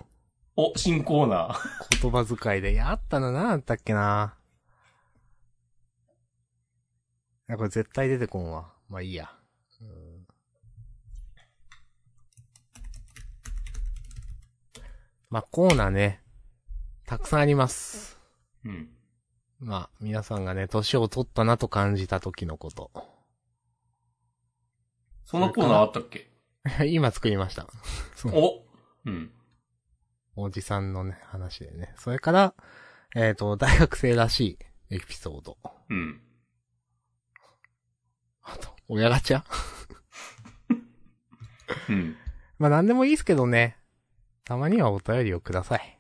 [0.55, 2.01] お、新コーナー。
[2.01, 2.73] 言葉遣いで。
[2.73, 4.35] いや、あったな、なんだったっけな。
[4.35, 4.39] い
[7.49, 8.71] や、これ絶対出てこんわ。
[8.87, 9.29] まあいいや。
[9.81, 10.27] うん
[15.31, 16.23] まあコーナーね、
[17.05, 18.19] たくさんあります。
[18.65, 18.89] うん。
[19.59, 22.89] まあ、皆さんがね、年を取ったなと感じた時のこと。
[25.25, 26.31] そんなコーナーあったっけ？
[26.87, 27.67] 今作りました。
[28.33, 28.63] お
[29.05, 29.31] うん。
[30.35, 31.93] おじさんのね、話でね。
[31.97, 32.55] それから、
[33.15, 34.57] えっ、と、大学生らし
[34.89, 35.57] いエピソード。
[35.89, 36.23] うん。
[38.53, 39.43] あと、親ガチャ？
[41.89, 42.15] うん。
[42.57, 43.77] まあ、なんでもいいですけどね。
[44.43, 45.99] たまにはお便りをください。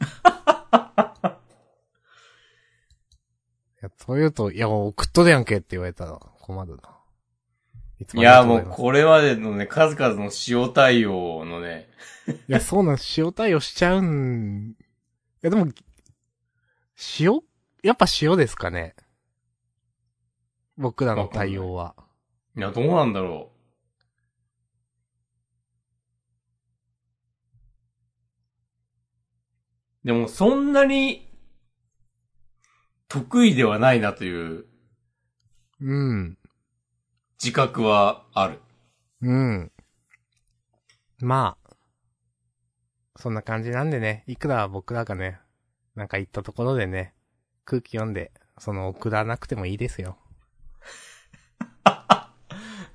[0.00, 0.04] い
[3.82, 6.96] や、そう言うと、いや、送っとるやんけって言われたら困るな。
[7.98, 11.88] いついや、もうこれまでのね、数々の塩対応のね、
[12.48, 14.76] いや、そうなん、塩対応しちゃうん。
[14.78, 14.84] い
[15.42, 15.70] や、でも、
[17.20, 17.40] 塩？
[17.82, 18.96] やっぱ塩ですかね。
[20.76, 21.94] 僕らの対応は。
[22.56, 23.50] いや、どうなんだろ
[30.04, 30.06] う。
[30.06, 31.26] でも、そんなに、
[33.08, 34.66] 得意ではないなという
[35.80, 36.38] うん。
[37.42, 38.60] 自覚はある。
[39.20, 39.72] うん。
[41.18, 41.76] まあ、
[43.16, 45.38] そんな感じなんでね、いくら僕らがね、
[45.94, 47.14] なんか言ったところでね、
[47.64, 50.18] 空気読んで、その送らなくてもいいですよ。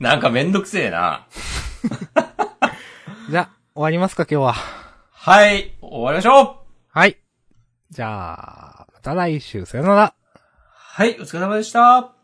[0.02, 1.28] なんかめんどくせえな。
[3.30, 4.56] じゃあ、終わりますか今日は。
[5.12, 6.56] はい、終わりましょう
[6.92, 7.20] はい。
[7.92, 10.16] じゃあ、また来週、さよなら。
[10.74, 12.21] はい、お疲れ様でした。